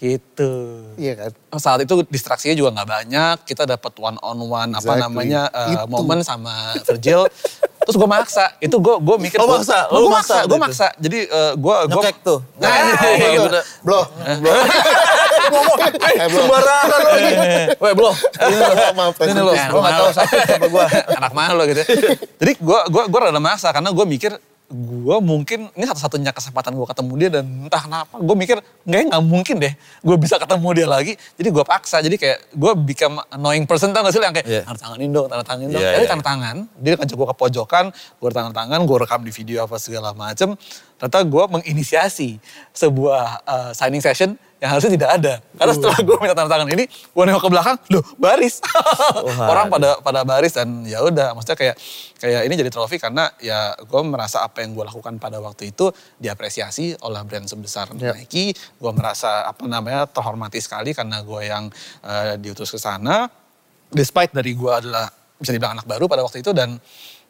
[0.00, 0.52] Gitu.
[0.96, 1.30] Iya kan?
[1.54, 3.36] Saat itu distraksinya juga nggak banyak.
[3.44, 5.04] Kita dapat one on one apa Exactly.
[5.04, 5.92] namanya eh, Itu.
[5.92, 7.28] momen sama Virgil.
[7.80, 9.88] terus gue maksa itu gue gue mikir Oh, gua- maksa?
[9.88, 10.56] gua Lu maksa maksa gue gitu?
[10.62, 12.38] maksa jadi eh, gue gue tuh.
[12.56, 13.48] nah, gitu.
[13.82, 14.04] Bloh,
[14.40, 14.56] bloh.
[15.50, 16.44] Ngomong, Eh, belum.
[16.44, 17.36] sembarangan lo ini.
[17.74, 18.14] Weh, belum.
[18.14, 18.72] Ini lo.
[18.94, 19.52] Maaf, Ini lo.
[19.52, 20.84] Eh, Lo gak tahu sakit apa gue.
[21.10, 21.82] anak mana lo gitu.
[22.36, 24.32] Jadi gue gua gua rada maksa karena gue mikir
[24.70, 28.56] gue mungkin ini satu-satunya kesempatan gue ketemu dia dan entah kenapa gue mikir
[28.86, 29.74] nggak nggak mungkin deh
[30.06, 31.12] gue bisa ketemu dia lagi.
[31.34, 34.62] Jadi gue paksa jadi kayak gue become annoying person tau gak sih yang kayak Iya.
[34.62, 35.82] tanda tanganin dong tanda tanganin dong.
[35.82, 39.20] Iya, jadi iya, tanda tangan dia ngajak gue ke pojokan gue tanda tangan gue rekam
[39.26, 40.54] di video apa segala macem.
[41.02, 42.38] Ternyata gue menginisiasi
[42.70, 45.34] sebuah uh, signing session yang harusnya tidak ada.
[45.56, 48.60] Karena setelah gue minta tanda tangan ini gue nengok ke belakang loh baris.
[49.52, 51.76] Orang pada pada baris dan ya udah maksudnya kayak
[52.20, 55.88] kayak ini jadi trofi karena ya gue merasa apa yang gue lakukan pada waktu itu
[56.20, 58.52] diapresiasi oleh brand sebesar Nike.
[58.76, 61.72] Gue merasa apa namanya terhormati sekali karena gue yang
[62.04, 63.32] eh, diutus ke sana.
[63.90, 65.08] Despite dari gue adalah
[65.40, 66.76] bisa dibilang anak baru pada waktu itu dan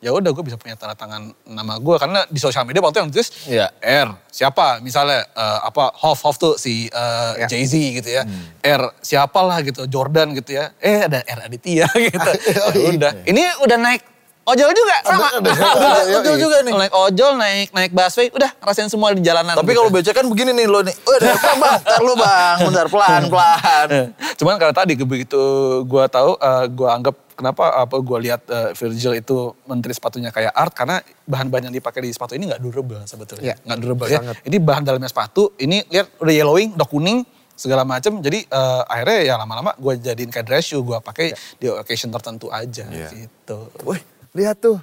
[0.01, 3.13] ya udah gue bisa punya tanda tangan nama gue karena di sosial media waktu yang
[3.13, 3.69] tulis Iya.
[3.79, 4.09] R.
[4.27, 4.81] Siapa?
[4.81, 8.25] Misalnya eh, apa Hoff Hoff tuh si eh, Jay Z gitu ya.
[8.61, 10.73] R siapalah gitu Jordan gitu ya.
[10.81, 12.31] Eh ada R Aditya gitu.
[12.49, 13.13] Ya udah.
[13.25, 14.03] Ini udah naik
[14.51, 16.41] ojol juga sama Ada- ada- Udah ada- ojol iya.
[16.41, 19.79] juga nih naik ojol naik naik busway udah rasain semua di jalanan Tapi gitu.
[19.79, 20.95] kalau becek kan begini nih lo nih.
[21.01, 21.79] Oh, ada apa bang?
[21.81, 23.89] Ntar lo bang, bentar pelan-pelan.
[24.37, 25.41] Cuman karena tadi begitu
[25.83, 30.53] gue tahu, eh, gue anggap kenapa apa gue lihat eh, Virgil itu menteri sepatunya kayak
[30.53, 34.19] art karena bahan-bahan yang dipakai di sepatu ini nggak durable sebetulnya, Iya, nggak durable ya.
[34.19, 34.37] sangat.
[34.43, 37.23] Ini bahan dalamnya sepatu, ini lihat udah yellowing, udah kuning
[37.53, 38.19] segala macam.
[38.19, 42.49] Jadi eh, akhirnya ya lama-lama gue jadiin kayak dress shoe, gue pakai di occasion tertentu
[42.49, 43.09] aja Iya.
[43.15, 43.69] gitu.
[43.83, 44.01] Wih,
[44.35, 44.79] lihat tuh.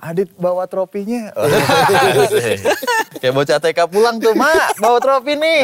[0.00, 1.28] Adit bawa tropinya.
[3.20, 5.60] Kayak bocah TK pulang tuh, Mak, bawa trofi nih.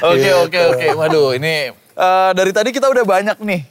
[0.00, 0.86] Oke, oke, oke.
[0.96, 3.68] Waduh, ini eh, dari tadi kita udah banyak nih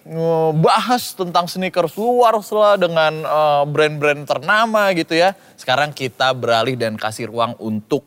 [0.62, 5.34] bahas tentang sneakers luar setelah dengan eh, brand-brand ternama gitu ya.
[5.58, 8.06] Sekarang kita beralih dan kasih ruang untuk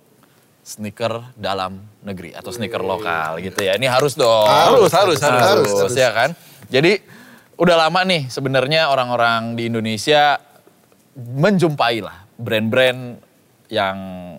[0.63, 3.75] sneaker dalam negeri atau sneaker lokal gitu ya.
[3.75, 4.47] Ini harus dong.
[4.47, 5.93] Harus, harus, harus, harus, harus.
[5.99, 6.31] ya kan.
[6.71, 7.03] Jadi
[7.61, 10.41] udah lama nih sebenarnya orang-orang di Indonesia
[11.13, 13.21] menjumpai lah brand-brand
[13.69, 13.97] yang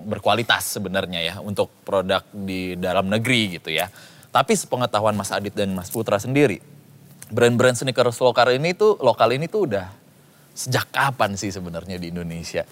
[0.09, 3.87] berkualitas sebenarnya ya untuk produk di dalam negeri gitu ya.
[4.33, 6.63] Tapi sepengetahuan Mas Adit dan Mas Putra sendiri,
[7.29, 9.87] brand-brand sneakers lokal ini tuh lokal ini tuh udah
[10.57, 12.65] sejak kapan sih sebenarnya di Indonesia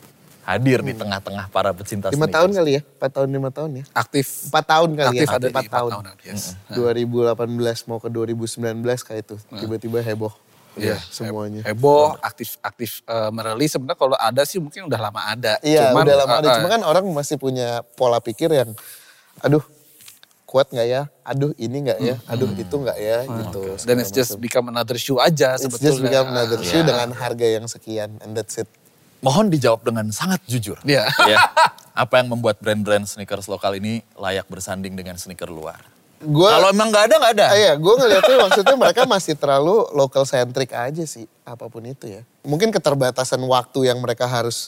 [0.49, 2.33] hadir di tengah-tengah para pecinta Lima sneakers?
[2.33, 2.81] tahun kali ya?
[2.81, 3.83] Empat tahun, lima tahun ya?
[3.93, 5.35] Aktif, Empat tahun kali aktif ya?
[5.35, 5.91] ada Empat tahun.
[6.23, 6.41] yes.
[6.67, 7.37] 2018
[7.85, 9.35] mau ke 2019 kayak itu.
[9.51, 10.33] Tiba-tiba heboh.
[10.73, 11.61] Iya, semuanya.
[11.61, 15.59] heboh, aktif aktif eh, merilis sebenarnya kalau ada sih mungkin udah lama ada.
[15.59, 16.47] Iya Cuman, udah lama ada.
[16.47, 18.71] eh, Cuma kan orang masih punya pola pikir yang
[19.39, 19.59] aduh
[20.45, 21.01] kuat nggak ya?
[21.21, 22.15] Aduh ini nggak ya?
[22.25, 23.17] Aduh itu nggak ya?
[23.21, 23.61] Gitu.
[23.83, 25.85] dan it's just become another shoe aja It's sebetulnya.
[25.85, 26.87] just become another shoe Iya.
[26.87, 28.69] dengan harga yang sekian and that's it.
[29.19, 30.79] Mohon dijawab dengan sangat jujur.
[30.87, 31.07] Iya.
[31.27, 31.37] ya.
[31.91, 35.83] Apa yang membuat brand-brand sneakers lokal ini layak bersanding dengan sneaker luar?
[36.19, 37.47] Gua, Kalau emang nggak ada, nggak ada.
[37.55, 42.27] Iya, gue ngeliatnya maksudnya mereka masih terlalu local centric aja sih, apa pun itu ya.
[42.43, 44.67] Mungkin keterbatasan waktu yang mereka harus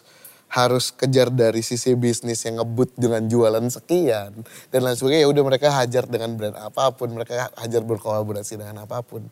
[0.51, 4.35] harus kejar dari sisi bisnis yang ngebut dengan jualan sekian
[4.67, 5.23] dan lain sebagainya.
[5.27, 9.27] Ya udah mereka hajar dengan brand apa pun, mereka hajar berkolaborasi dengan apa pun.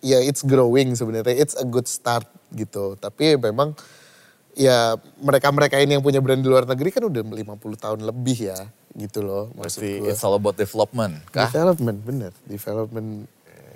[0.00, 3.00] Ya it's growing sebenarnya, it's a good start gitu.
[3.00, 3.76] Tapi memang
[4.52, 8.58] ya mereka-mereka ini yang punya brand di luar negeri kan udah 50 tahun lebih ya
[8.92, 10.12] gitu loh maksud Berarti gue.
[10.12, 11.24] it's all about development.
[11.28, 11.48] Kah?
[11.48, 12.32] Development, bener.
[12.44, 13.24] Development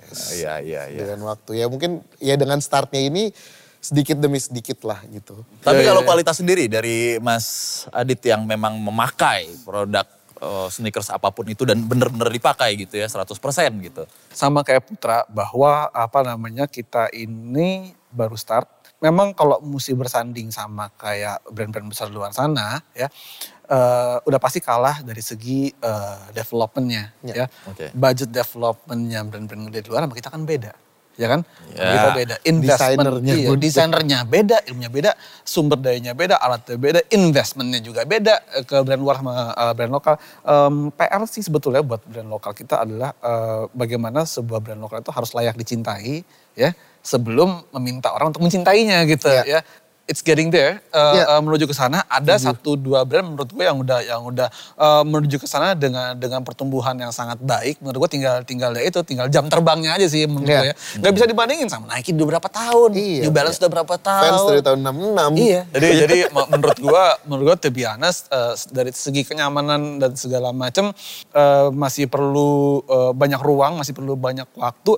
[0.07, 0.99] Iya, iya, iya.
[1.03, 1.59] dengan waktu.
[1.59, 3.35] Ya mungkin ya dengan startnya ini
[3.77, 5.43] sedikit demi sedikit lah gitu.
[5.59, 6.07] Tapi Iya, kalau iya.
[6.07, 7.45] kualitas sendiri dari Mas
[7.91, 10.07] Adit yang memang memakai produk
[10.37, 13.35] eh, sneakers apa pun itu dan bener-bener dipakai gitu ya 100%
[13.83, 14.07] gitu.
[14.31, 18.69] sama kayak Putra bahwa apa namanya kita ini baru start.
[18.97, 23.05] Memang kalau mesti bersanding sama kayak brand-brand besar di luar sana ya
[23.67, 27.33] eh, udah pasti kalah dari segi eh, developmentnya ya.
[27.43, 27.93] Ya, oke.
[27.93, 30.73] Budget developmentnya brand-brand gede di luar sama kita kan beda.
[31.17, 31.41] Ya kan?
[31.73, 31.97] Ya.
[31.97, 32.35] Kita beda.
[32.45, 38.37] Investment, Desainernya iya, desainernya beda, ilmunya beda, sumber dayanya beda, alatnya beda, investmentnya juga beda
[38.53, 39.33] eh, ke brand luar sama
[39.73, 40.15] brand lokal.
[40.45, 45.09] Em, PR sih sebetulnya buat brand lokal kita adalah eh, bagaimana sebuah brand lokal itu
[45.09, 46.21] harus layak dicintai
[46.53, 46.73] ya
[47.07, 49.43] sebelum meminta orang untuk mencintainya gitu Ya.
[49.47, 49.61] ya.
[50.07, 51.35] It's getting there eh, Ya.
[51.35, 51.99] eh, menuju ke sana.
[52.07, 56.15] Ada satu dua brand menurut gue yang udah yang udah eh, menuju ke sana dengan
[56.15, 57.83] dengan pertumbuhan yang sangat baik.
[57.83, 60.59] Menurut gue tinggal tinggal ya itu tinggal jam terbangnya aja sih menurut Ya.
[60.63, 60.75] gue ya.
[61.01, 64.23] Gak bisa dibandingin sama Nike udah berapa tahun, Iya, New Balance udah berapa tahun.
[64.23, 65.31] Fans dari tahun 66.
[65.37, 65.61] Iya.
[65.69, 70.15] Jadi jadi me- menurut gua menurut gua to be honest eh, dari segi kenyamanan dan
[70.15, 70.95] segala macam
[71.27, 74.95] eh, masih perlu eh, banyak ruang, masih perlu banyak waktu.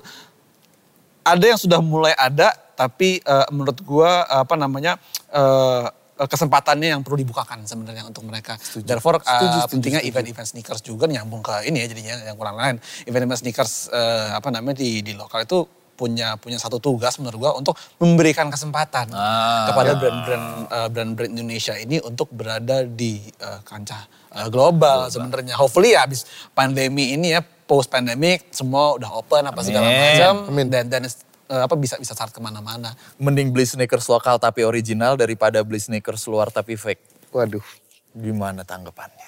[1.30, 4.96] Ada yang sudah mulai ada tapi uh, menurut gue apa namanya
[5.30, 5.86] uh,
[6.20, 8.60] kesempatannya yang perlu dibukakan sebenarnya untuk mereka.
[8.84, 12.76] Therefore uh, pentingnya event-event sneakers juga nyambung ke ini ya jadinya yang kurang lain.
[13.08, 15.64] Event-event sneakers uh, apa namanya di di lokal itu
[16.00, 21.76] punya punya satu tugas menurut gua untuk memberikan kesempatan ah, kepada brand-brand uh, brand-brand Indonesia
[21.76, 25.12] ini untuk berada di uh, kancah uh, global, global.
[25.12, 25.60] sebenarnya.
[25.60, 26.24] Hopefully ya habis
[26.56, 31.74] pandemi ini ya post pandemic semua udah open apa segala macam dan dan uh, apa
[31.78, 32.94] bisa bisa start ke mana-mana.
[33.22, 37.30] Mending beli sneakers lokal tapi original daripada beli sneakers luar tapi fake.
[37.30, 37.62] Waduh.
[38.10, 39.19] Gimana tanggapannya?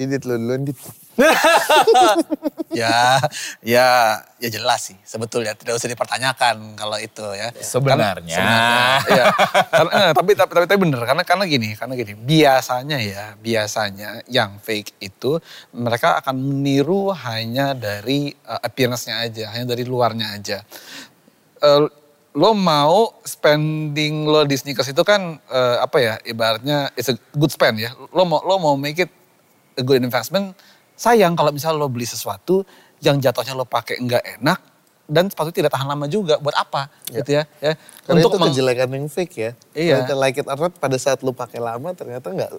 [0.00, 0.78] Didit lu duluan dit.
[2.80, 3.20] ya,
[3.60, 3.88] ya,
[4.40, 7.52] ya jelas sih sebetulnya tidak usah dipertanyakan kalau itu ya.
[7.60, 8.40] Sebenarnya.
[8.40, 8.64] Karena,
[9.04, 9.24] ya,
[9.68, 14.24] karena, eh, tapi, tapi tapi tapi bener karena karena gini, karena gini biasanya ya biasanya
[14.32, 15.36] yang fake itu
[15.76, 20.64] mereka akan meniru hanya dari uh, appearance-nya aja, hanya dari luarnya aja.
[21.60, 21.92] Uh,
[22.32, 27.52] lo mau spending lo di sneakers itu kan uh, apa ya ibaratnya it's a good
[27.52, 27.92] spend ya.
[28.16, 29.19] Lo mau lo mau make it
[29.76, 30.56] a good investment,
[30.98, 32.64] sayang kalau misalnya lo beli sesuatu
[33.00, 34.60] yang jatuhnya lo pakai nggak enak
[35.10, 36.38] dan sepatu tidak tahan lama juga.
[36.38, 36.86] Buat apa?
[37.10, 37.20] Ya.
[37.20, 37.74] gitu ya ya.
[38.06, 39.50] Karena untuk itu kejelekan yang fake ya.
[39.74, 39.96] Iya.
[40.14, 42.50] Like it or not pada saat lo pakai lama ternyata nggak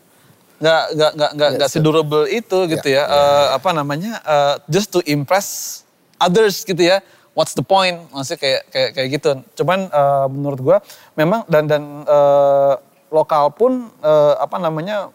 [0.62, 3.04] nggak nggak nggak nggak nggak sedurable itu gitu ya, ya.
[3.08, 3.16] ya.
[3.16, 4.12] Uh, apa namanya?
[4.28, 5.82] Uh, just to impress
[6.20, 7.00] others gitu ya.
[7.32, 8.12] What's the point?
[8.12, 9.30] Maksudnya kayak kayak kayak gitu.
[9.64, 10.78] Cuman uh, menurut gue
[11.16, 12.76] memang dan dan uh,
[13.08, 15.12] lokal pun uh, apa namanya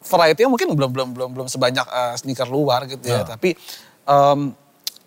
[0.00, 3.20] variety mungkin belum belum belum belum sebanyak uh, sneaker luar gitu ya.
[3.20, 3.24] Yeah.
[3.28, 3.56] Tapi
[4.08, 4.56] um,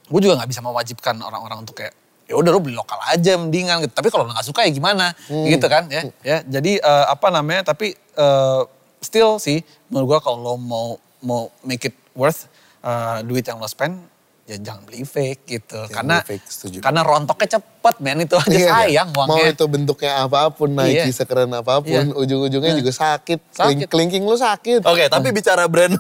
[0.10, 3.84] gue juga nggak bisa mewajibkan orang-orang untuk kayak ya udah lo beli lokal aja mendingan
[3.84, 3.94] gitu.
[3.94, 5.46] Tapi kalau lo nggak suka ya gimana hmm.
[5.50, 6.02] gitu kan ya.
[6.22, 8.64] Ya jadi uh, apa namanya tapi uh,
[9.02, 12.48] still sih menurut gue kalau lo mau mau make it worth
[12.86, 14.12] uh, duit yang lo spend
[14.44, 15.80] ya jangan beli fake gitu.
[15.88, 16.46] Jangan karena fake,
[16.84, 19.16] karena rontoknya cepet men itu aja iya, sayang iya.
[19.16, 19.39] uangnya.
[19.39, 21.16] Mau itu bentuknya apa pun, Nike iya.
[21.16, 22.12] sekeren apa pun, iya.
[22.12, 22.80] ujung-ujungnya iya.
[22.84, 23.39] juga sakit.
[23.56, 23.88] sakit.
[23.88, 24.84] Kelingking lu sakit.
[24.84, 25.96] Oke, okay, tapi bicara brand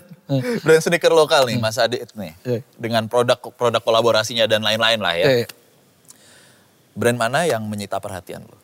[0.63, 2.35] brand sneaker lokal nih Mas Adit nih.
[2.43, 2.59] Iya.
[2.75, 5.27] Dengan produk produk kolaborasinya dan lain-lain lah ya.
[5.43, 5.47] Iya.
[6.93, 8.62] Brand mana yang menyita perhatian lo?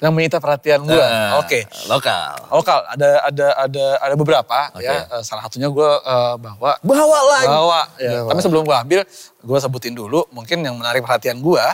[0.00, 0.96] Yang menyita perhatian gue.
[0.96, 1.62] Uh, Oke.
[1.68, 1.86] Okay.
[1.92, 2.32] Lokal.
[2.48, 2.80] Lokal.
[2.96, 4.88] Ada ada ada ada beberapa okay.
[4.88, 5.04] ya.
[5.12, 6.80] Uh, salah satunya gue uh, bawa.
[6.80, 7.48] Bawa lagi.
[7.52, 7.80] Bawa.
[8.00, 8.10] Ya.
[8.24, 8.28] Bawa.
[8.32, 9.00] Tapi sebelum gue ambil,
[9.40, 10.28] gue sebutin dulu.
[10.30, 11.64] Mungkin yang menarik perhatian gue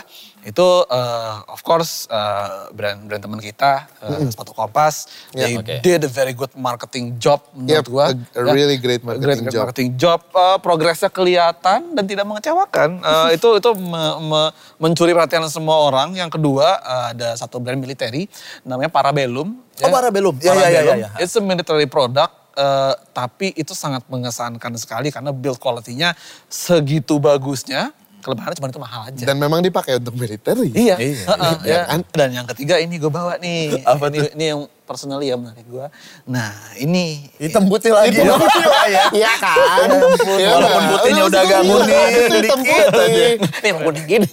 [0.47, 4.31] itu uh, of course uh, brand brand teman kita uh, mm.
[4.31, 5.11] sepatu Kompas.
[5.35, 5.79] Yeah, They okay.
[5.83, 8.05] did a very good marketing job menurut yep, gue.
[8.07, 8.53] A, a ya.
[8.55, 9.61] really great marketing great, job.
[9.67, 10.19] Marketing job.
[10.31, 13.03] Uh, progresnya kelihatan dan tidak mengecewakan.
[13.03, 14.41] Uh, itu itu me, me,
[14.79, 16.15] mencuri perhatian semua orang.
[16.15, 18.31] Yang kedua uh, ada satu brand military
[18.63, 19.59] namanya Parabellum.
[19.83, 19.93] Oh ya.
[19.93, 20.35] Parabellum.
[20.39, 21.09] Ya, ya, ya, ya, ya.
[21.19, 22.46] It's a military product.
[22.57, 26.17] Uh, tapi itu sangat mengesankan sekali karena build quality-nya
[26.49, 27.93] segitu bagusnya
[28.27, 29.23] kelebihannya cuma itu mahal aja.
[29.23, 30.59] Dan memang dipakai untuk militer.
[30.59, 30.95] Iya.
[30.99, 31.23] iya.
[31.23, 31.81] Uh, uh, ya.
[31.87, 31.99] kan?
[32.11, 33.79] Dan yang ketiga ini gue bawa nih.
[33.91, 35.87] Apa ini, ini yang personally ya menarik gue.
[36.27, 37.31] Nah ini.
[37.39, 38.19] Hitam putih lagi.
[38.19, 39.03] Hitam putih lah ya.
[39.15, 39.87] Iya kan.
[40.35, 43.23] Ya, Walaupun putihnya udah agak kuning dikit aja.
[43.39, 44.27] Ini emang kuning gini.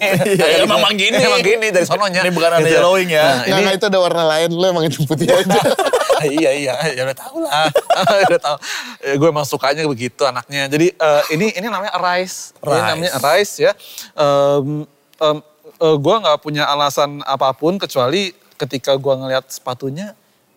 [0.65, 1.19] Emang gini.
[1.23, 2.21] Emang gini dari sononya.
[2.27, 3.47] Ini bukan ada yellowing ya.
[3.47, 4.51] Nah, itu ada warna lain.
[4.51, 5.61] Lo emang hitam putih aja.
[6.29, 6.75] iya iya.
[6.93, 7.69] Ya udah tahu lah.
[8.29, 8.57] Udah tahu
[9.05, 10.67] ya, gue emang sukanya begitu anaknya.
[10.69, 13.73] Jadi uh, ini ini namanya Arise ini namanya Arise ya.
[14.19, 14.85] Um,
[15.23, 15.39] um,
[15.79, 20.15] uh, gue nggak punya alasan apa pun kecuali ketika gue ngeliat sepatunya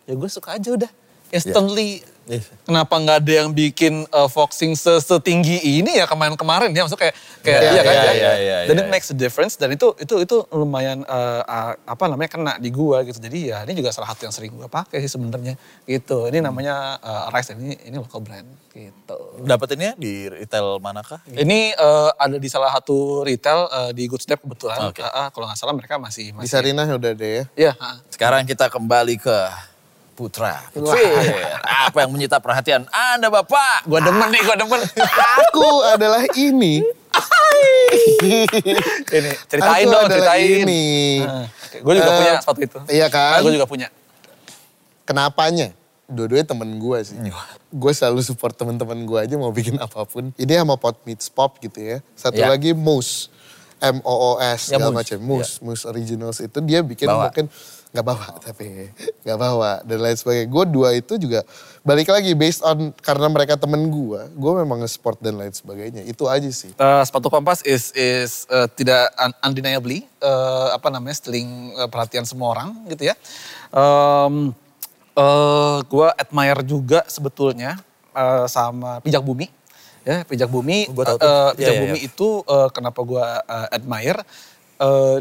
[0.10, 0.92] ya gue suka aja udah.
[1.32, 2.04] Instantly.
[2.04, 2.16] yeah
[2.68, 7.62] Kenapa nggak ada yang bikin uh, Foxing setinggi ini ya kemarin-kemarin ya maksudnya kayak kayak
[7.64, 8.12] yeah, iya kan yeah, ya.
[8.12, 11.74] Yeah, yeah, dan yeah, it makes a difference dan itu itu itu lumayan uh, uh,
[11.88, 13.18] apa namanya kena di gua gitu.
[13.24, 15.56] Jadi ya ini juga salah satu yang sering gua pakai sih sebenarnya
[15.88, 16.28] gitu.
[16.28, 19.20] Ini namanya uh, Rice ini ini local brand gitu.
[19.42, 21.24] Dapetinnya di retail manakah?
[21.26, 21.42] Gitu?
[21.42, 24.92] Ini uh, ada di salah satu retail uh, di Good Step kebetulan.
[24.92, 25.02] Okay.
[25.02, 27.44] Uh, uh, kalau nggak salah mereka masih, masih Di Sarinah udah deh ya.
[27.56, 27.72] Iya.
[28.12, 29.38] Sekarang kita kembali ke
[30.18, 30.66] Putra.
[31.86, 33.86] Apa yang menyita perhatian Anda Bapak?
[33.86, 34.82] Gua demen nih, gua demen.
[35.46, 36.82] Aku adalah ini.
[39.14, 40.66] ini ceritain Aku dong, ceritain.
[40.66, 40.86] Ini.
[41.24, 41.46] Uh,
[41.82, 42.80] gue juga uh, punya sepatu itu.
[42.90, 43.40] Iya kan?
[43.40, 43.88] Nah, gue juga punya.
[45.08, 45.72] Kenapanya?
[46.08, 47.18] Dua-duanya temen gue sih.
[47.72, 50.32] Gue selalu support temen-temen gue aja mau bikin apa pun.
[50.40, 51.98] Ini sama Pot Meets Pop gitu ya.
[52.16, 52.52] Satu ya.
[52.52, 53.30] lagi Moose.
[53.78, 55.18] M-O-O-S ya, segala macam.
[55.22, 55.62] Moose.
[55.62, 55.70] Ya.
[55.70, 57.30] Moose Originals itu dia bikin Bawa.
[57.30, 57.46] mungkin
[57.88, 58.92] nggak bawa tapi
[59.24, 60.48] nggak bawa dan lain sebagainya.
[60.52, 61.48] Gue dua itu juga
[61.88, 66.04] balik lagi based on karena mereka temen gue, gue memang nge-sport dan lain sebagainya.
[66.04, 66.76] Itu aja sih.
[66.76, 72.28] Uh, sepatu kompas is is uh, tidak un undeniably uh, apa namanya stealing uh, perhatian
[72.28, 73.16] semua orang gitu ya.
[73.72, 74.52] Um,
[75.16, 77.80] uh, gue admire juga sebetulnya
[78.12, 79.50] uh, sama pijak bumi.
[80.08, 82.08] Ya, pijak bumi, oh, uh, pijak yeah, bumi yeah.
[82.08, 84.24] itu uh, kenapa gue uh, admire
[84.78, 85.18] eh,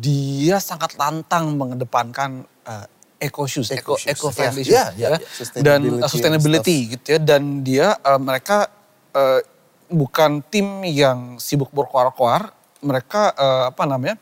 [0.00, 2.86] dia sangat lantang mengedepankan eh,
[3.24, 5.18] eco shoes, eco Eco friendly shoes, Ya, ya, ya.
[5.18, 5.62] ya.
[5.64, 7.18] dan Sustainability uh, and sustainability gitu ya.
[7.20, 8.68] Dan dia uh, mereka
[9.16, 9.40] uh,
[9.88, 12.52] bukan tim yang sibuk berkoar-koar,
[12.84, 14.20] mereka uh, apa namanya?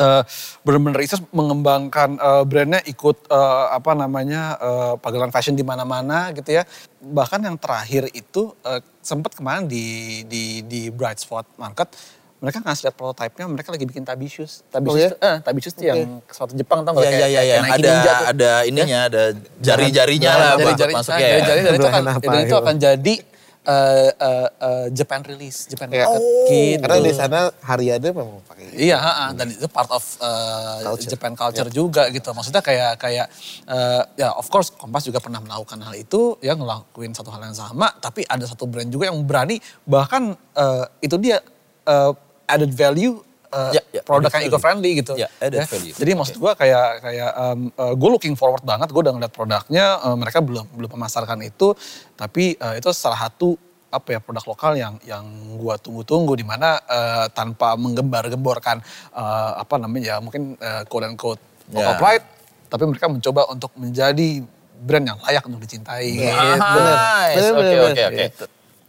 [0.00, 0.22] uh,
[0.64, 6.56] benar-benar itu mengembangkan uh, brandnya ikut uh, apa namanya uh, pagelaran fashion di mana-mana gitu
[6.56, 6.64] ya
[7.00, 11.92] bahkan yang terakhir itu uh, sempat kemarin di di di Bright Spot Market
[12.40, 15.20] mereka ngasih lihat prototipenya mereka lagi bikin tabi shoes tabi Oh, shoes ya?
[15.20, 17.56] eh, tabi shoes tuh yang sepatu Jepang tau nggak Iya, iya, iya, iya.
[17.60, 18.26] Ada, Ninja tuh.
[18.26, 19.22] ada ininya, ada
[19.60, 20.52] jari-jarinya Nah, lah.
[20.56, 21.38] buat jari-jari masuknya ya.
[21.44, 22.56] jari-jari itu akan itu gitu.
[22.56, 23.14] akan jadi
[23.60, 26.08] uh, uh, uh, Japan release Japan Ya.
[26.08, 26.48] market Oh.
[26.48, 26.80] gitu.
[26.80, 29.26] Karena di sana hariannya memang pakai Iya, ha-ha.
[29.34, 31.10] dan itu part of uh, Culture.
[31.12, 32.28] Japan culture juga gitu.
[32.30, 33.26] Maksudnya kayak kayak
[33.66, 37.52] uh, ya of course Kompas juga pernah melakukan hal itu, ya ngelakuin satu hal yang
[37.52, 41.44] sama, tapi ada satu brand juga yang berani bahkan uh, itu dia
[41.84, 42.16] uh,
[42.50, 43.22] added value
[43.54, 45.14] uh, Ya, ya, produk yang eco-friendly gitu.
[45.18, 45.94] Ya, added value.
[45.94, 50.16] Jadi maksud gue kayak kayak um, gue looking forward banget, gue udah ngeliat produknya, uh,
[50.18, 51.74] mereka belum belum memasarkan itu,
[52.14, 53.54] tapi uh, itu salah satu
[53.90, 55.26] apa ya produk lokal yang yang
[55.58, 58.78] gue tunggu-tunggu di mana uh, tanpa menggembar-gemborkan
[59.10, 61.42] uh, apa namanya ya mungkin uh, quote and quote
[61.74, 61.98] local Ya.
[61.98, 62.24] pride,
[62.70, 64.46] tapi mereka mencoba untuk menjadi
[64.80, 66.06] brand yang layak untuk dicintai.
[66.22, 67.50] Nice.
[67.50, 68.26] Oke, oke, oke.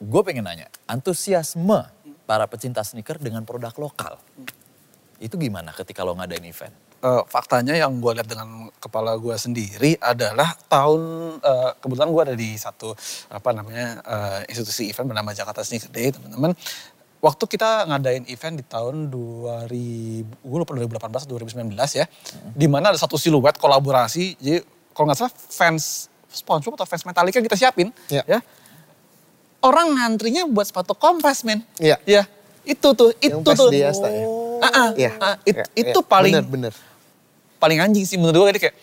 [0.02, 1.82] Gue pengen nanya, antusiasme
[2.32, 4.16] para pecinta sneaker dengan produk lokal.
[5.20, 6.72] Itu gimana ketika lo ngadain event?
[7.04, 11.02] Eh, faktanya yang gue lihat dengan kepala gue sendiri adalah tahun
[11.44, 12.96] eh, kebetulan gue ada di satu
[13.28, 16.56] apa namanya eh, institusi event bernama Jakarta Sneaker Day teman-teman.
[17.20, 19.68] Waktu kita ngadain event di tahun 2000,
[20.42, 22.06] gue lupa 2018 atau 2019 ya,
[22.56, 24.40] di mana ada satu siluet kolaborasi.
[24.40, 24.64] Jadi
[24.96, 28.24] kalau nggak salah fans SpongeBob atau fans Metallica kita siapin, Ya.
[28.24, 28.40] ya.
[29.62, 31.62] Orang ngantrinya buat sepatu kompas men.
[31.78, 32.02] Iya.
[32.04, 32.26] Ya,
[32.64, 33.70] itu tuh, itu Yang pas tuh.
[33.70, 34.26] di Asta ya?
[34.58, 35.12] Ah, ah, Iya.
[35.16, 36.06] ah, it- Iya, itu iya.
[36.08, 36.74] paling Bener, bener.
[37.58, 38.74] paling anjing sih menurut gue kayak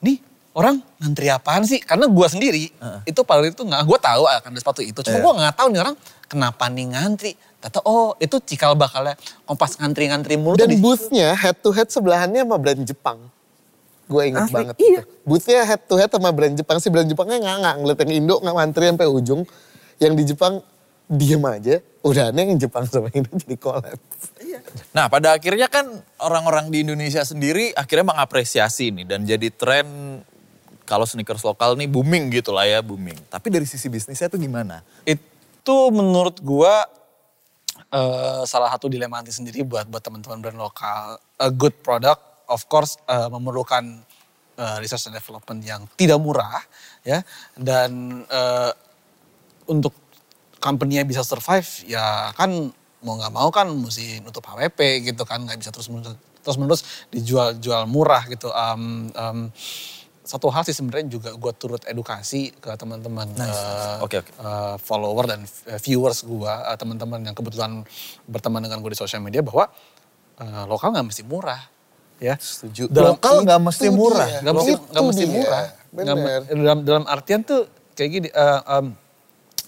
[0.00, 0.22] nih
[0.52, 2.70] orang ngantri apaan sih karena gue sendiri
[3.02, 5.22] itu paling itu nggak gue tahu akan ada sepatu itu cuma Iya.
[5.22, 10.34] gue nggak tahu nih orang kenapa nih ngantri Tata oh itu cikal bakalnya kompas ngantri-ngantri
[10.34, 13.18] mulu Dan boothnya head to head sebelahannya sama brand Jepang.
[14.06, 14.74] Gue inget Asli, banget.
[14.80, 15.00] iya.
[15.00, 15.12] itu.
[15.22, 16.78] Boothnya head to head sama brand Jepang.
[16.78, 19.42] Si brand Jepangnya nggak nggak ngeliat yang Indo nggak ngantri sampai ujung.
[20.00, 20.64] Yang di Jepang
[21.10, 21.76] diem aja.
[22.00, 23.98] Udah aneh yang Jepang sama Indo jadi collab.
[24.96, 25.84] Nah pada akhirnya kan
[26.22, 30.20] orang-orang di Indonesia sendiri akhirnya mengapresiasi ini dan jadi tren
[30.88, 33.18] kalau sneakers lokal nih booming gitu lah ya booming.
[33.28, 34.82] Tapi dari sisi bisnisnya tuh gimana?
[35.60, 36.74] itu menurut gue
[37.92, 42.64] eh, salah satu dilema nanti sendiri buat buat teman-teman brand lokal a good product of
[42.66, 44.02] course eh, memerlukan
[44.56, 46.64] eh, research and development yang tidak murah
[47.04, 47.20] ya
[47.60, 48.72] dan eh,
[49.70, 49.94] untuk
[50.58, 52.50] company-nya bisa survive ya kan
[53.00, 56.82] mau nggak mau kan mesti nutup HWP gitu kan nggak bisa terus menerus terus menerus
[57.08, 58.48] dijual jual murah gitu.
[58.50, 59.38] Um, um,
[60.20, 64.30] satu hal sih sebenarnya juga gue turut edukasi ke teman-teman eh, Oke, oke.
[64.30, 67.82] eh, follower dan eh, viewers gue eh, teman-teman yang kebetulan
[68.30, 69.66] berteman dengan gue di sosial media bahwa
[70.38, 71.58] eh, lokal nggak mesti murah
[72.22, 72.38] ya.
[72.38, 72.86] Setuju.
[72.92, 74.28] dalam Lokal nggak mesti murah.
[74.44, 75.64] nggak mesti nggak mesti murah.
[76.46, 77.66] Dalam dalam artian tuh
[77.98, 78.86] kayak gini eh, em,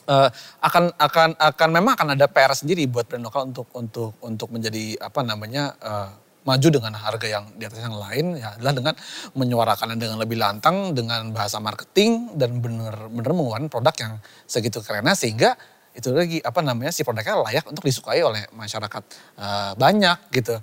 [0.08, 0.28] eh,
[0.62, 4.98] akan akan akan memang akan ada PR sendiri buat brand lokal untuk untuk untuk menjadi
[4.98, 6.08] apa namanya eh,
[6.42, 8.94] maju dengan harga yang di atas yang lain ya adalah dengan
[9.38, 14.12] menyuarakannya dengan lebih lantang dengan bahasa marketing dan bener-bener mengeluarkan produk yang
[14.50, 15.54] segitu kerennya sehingga
[15.92, 19.02] itu lagi apa namanya si produknya layak untuk disukai oleh masyarakat
[19.38, 20.58] eh, banyak gitu.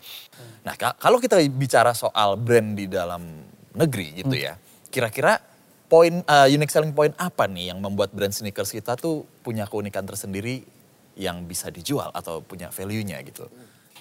[0.68, 4.58] Nah ka- kalau kita bicara soal brand di dalam negeri gitu ya.
[4.90, 5.38] Kira-kira
[5.90, 10.06] poin uh, unique selling point apa nih yang membuat brand sneakers kita tuh punya keunikan
[10.06, 10.62] tersendiri
[11.20, 13.50] yang bisa dijual atau punya value-nya gitu.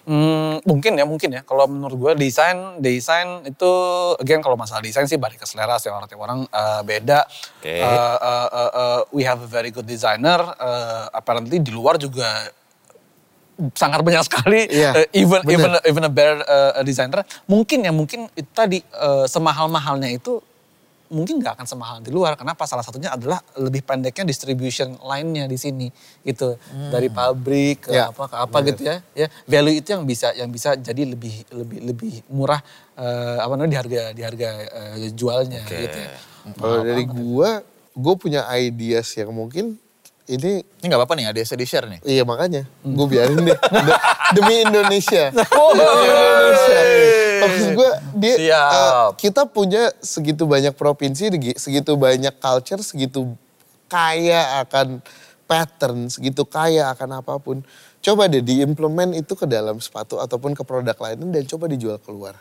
[0.08, 1.44] Hmm, mungkin ya, mungkin ya.
[1.44, 3.72] Kalau menurut gue desain, desain itu,
[4.16, 7.20] again kalau masalah desain sih balik ke selera setiap orang, tiap orang eh, beda.
[7.60, 7.76] Oke.
[7.76, 10.40] Eh, eh, eh, eh, we have a very good designer.
[10.40, 12.24] eh, apparently di luar juga
[13.76, 14.70] sangat banyak sekali.
[14.70, 15.52] Iya, eh, even bener.
[15.52, 17.20] even even a better eh, designer.
[17.44, 20.40] Mungkin ya, mungkin itu tadi eh, semahal-mahalnya itu
[21.08, 22.36] mungkin nggak akan semahal di luar.
[22.36, 22.64] Kenapa?
[22.64, 25.88] Salah satunya adalah lebih pendeknya distribution line-nya di sini
[26.22, 26.56] gitu.
[26.92, 28.96] Dari pabrik ke Ya, apa ke apa gitu ya.
[29.16, 32.60] Ya, value itu yang bisa yang bisa jadi lebih lebih lebih murah
[32.94, 35.78] eh, apa namanya di harga di harga eh, jualnya Oke.
[35.88, 36.08] gitu ya.
[36.54, 37.60] Kalau dari gua,
[37.92, 39.76] gue punya ideas yang mungkin
[40.28, 42.00] ini Ini nggak apa-apa nih, ada yang di share nih.
[42.04, 43.58] Iya makanya, gue biarin deh.
[43.88, 44.00] De-
[44.36, 45.32] Demi Indonesia.
[45.56, 46.78] Oh, Demi Indonesia.
[47.42, 48.70] Maksud gue, dia, Siap.
[48.72, 53.34] eh, kita punya segitu banyak provinsi, segitu banyak culture, segitu
[53.88, 55.00] kaya akan
[55.48, 57.64] pattern, segitu kaya akan apa pun.
[57.98, 62.38] Coba deh diimplement itu ke dalam sepatu ataupun ke produk lain dan coba dijual keluar.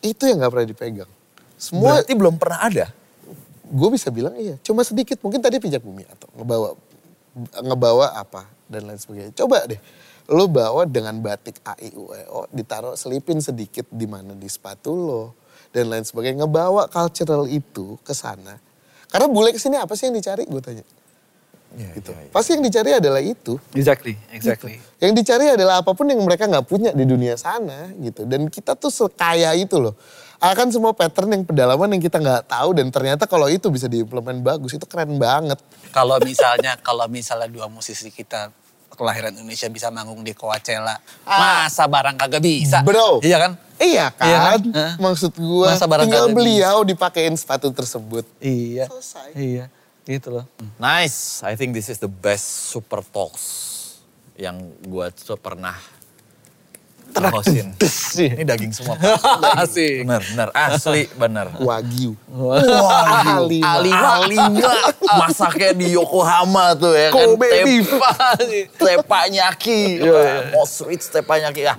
[0.00, 1.12] Itu yang nggak pernah dipegang.
[1.60, 2.86] Semua Berarti belum pernah ada.
[3.72, 5.16] gue bisa bilang iya, cuma sedikit.
[5.24, 6.76] Mungkin tadi pijak bumi atau ngebawa
[7.64, 9.32] ngebawa apa dan lain sebagainya.
[9.32, 9.80] Coba deh,
[10.32, 14.48] lo bawa dengan batik A I U E O, ditaruh selipin sedikit di mana di
[14.48, 15.24] sepatu lo
[15.70, 16.48] dan lain sebagainya.
[16.48, 18.56] Ngebawa cultural itu ke sana.
[19.12, 20.48] Karena bule ke sini apa sih yang dicari?
[20.48, 20.84] Gue tanya.
[21.72, 22.12] Gitu.
[22.28, 23.56] Pasti yang dicari adalah itu.
[23.72, 24.76] Exactly, exactly.
[25.00, 28.28] Yang dicari adalah apa pun yang mereka nggak punya di dunia sana gitu.
[28.28, 29.96] Dan kita tuh sekaya itu loh.
[30.36, 34.36] Akan semua pattern yang pedalaman yang kita nggak tahu dan ternyata kalau itu bisa diimplement
[34.44, 35.56] bagus itu keren banget.
[35.96, 38.52] Kalau misalnya kalau misalnya dua musisi kita
[38.94, 42.84] kelahiran Indonesia bisa manggung di Coachella, masa barang kagak bisa?
[42.84, 43.24] Bro.
[43.24, 43.52] Iya kan?
[43.82, 44.26] Iya kan?
[44.28, 44.60] Iya kan?
[44.72, 44.92] Hah?
[45.00, 48.24] Maksud gua Masa barang tinggal kagak beliau dipakein sepatu tersebut.
[48.38, 48.86] Iya.
[48.92, 49.28] Selesai.
[49.34, 49.64] Iya.
[50.02, 50.44] Gitu loh.
[50.82, 53.80] Nice, I think this is the best super talks
[54.34, 55.36] yang gue tuh
[57.12, 57.76] pernah hostin.
[58.36, 58.96] Ini daging semua.
[58.96, 59.62] Pak.
[59.62, 60.02] Asik.
[60.02, 61.46] Bener, bener, asli bener.
[61.60, 62.16] Wagyu.
[62.32, 63.78] Wah, Alima.
[63.78, 64.08] Alima.
[64.24, 64.72] Alima.
[65.20, 67.36] Masaknya di Yokohama tuh ya kan.
[67.36, 67.88] Kobe Tep- beef.
[68.82, 70.00] Teppanyaki.
[70.02, 71.68] Wah, Most rich teppanyaki.
[71.68, 71.76] Ya.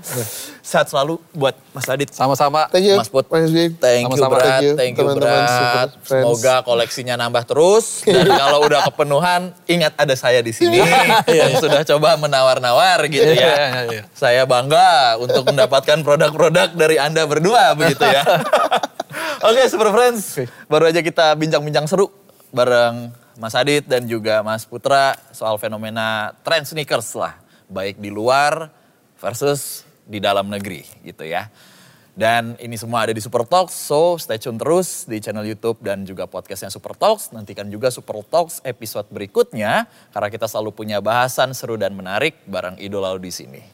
[0.63, 2.07] Sehat selalu buat Mas Adit.
[2.09, 2.71] Sama-sama.
[2.71, 2.95] Thank you.
[2.95, 3.27] Mas Put.
[3.27, 3.75] Mas Bing.
[3.75, 4.31] Thank you Sama-sama.
[4.33, 5.89] berat, Thank you, thank you teman-teman Super berat.
[6.01, 7.85] Semoga koleksinya nambah terus.
[8.01, 10.79] Dan kalau udah kepenuhan, ingat ada saya di sini
[11.29, 13.53] yang sudah coba menawar-nawar gitu Iya, ya.
[13.53, 14.03] iya, iya.
[14.15, 18.23] Saya bangga untuk mendapatkan produk-produk dari Anda berdua begitu ya.
[19.43, 22.07] Oke Super Friends, baru aja kita bincang-bincang seru
[22.49, 27.35] bareng Mas Adit dan juga Mas Putra soal fenomena trend sneakers lah.
[27.67, 28.71] Baik di luar
[29.19, 31.47] versus di dalam negeri gitu ya.
[32.13, 36.05] Dan ini semua ada di Super Talks, so stay tune terus di channel YouTube dan
[36.05, 37.33] juga podcastnya Super Talks.
[37.33, 42.77] Nantikan juga Super Talks episode berikutnya, karena kita selalu punya bahasan seru dan menarik bareng
[42.77, 43.65] idola lo di sini.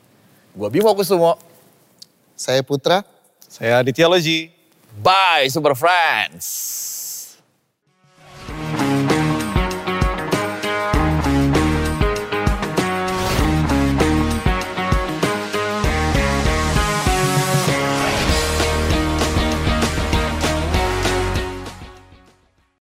[0.56, 1.36] Gua Bimo Kusumo,
[2.40, 3.04] Saya Putra.
[3.44, 4.56] Saya Aditya Loji.
[5.04, 6.89] bye Super Friends.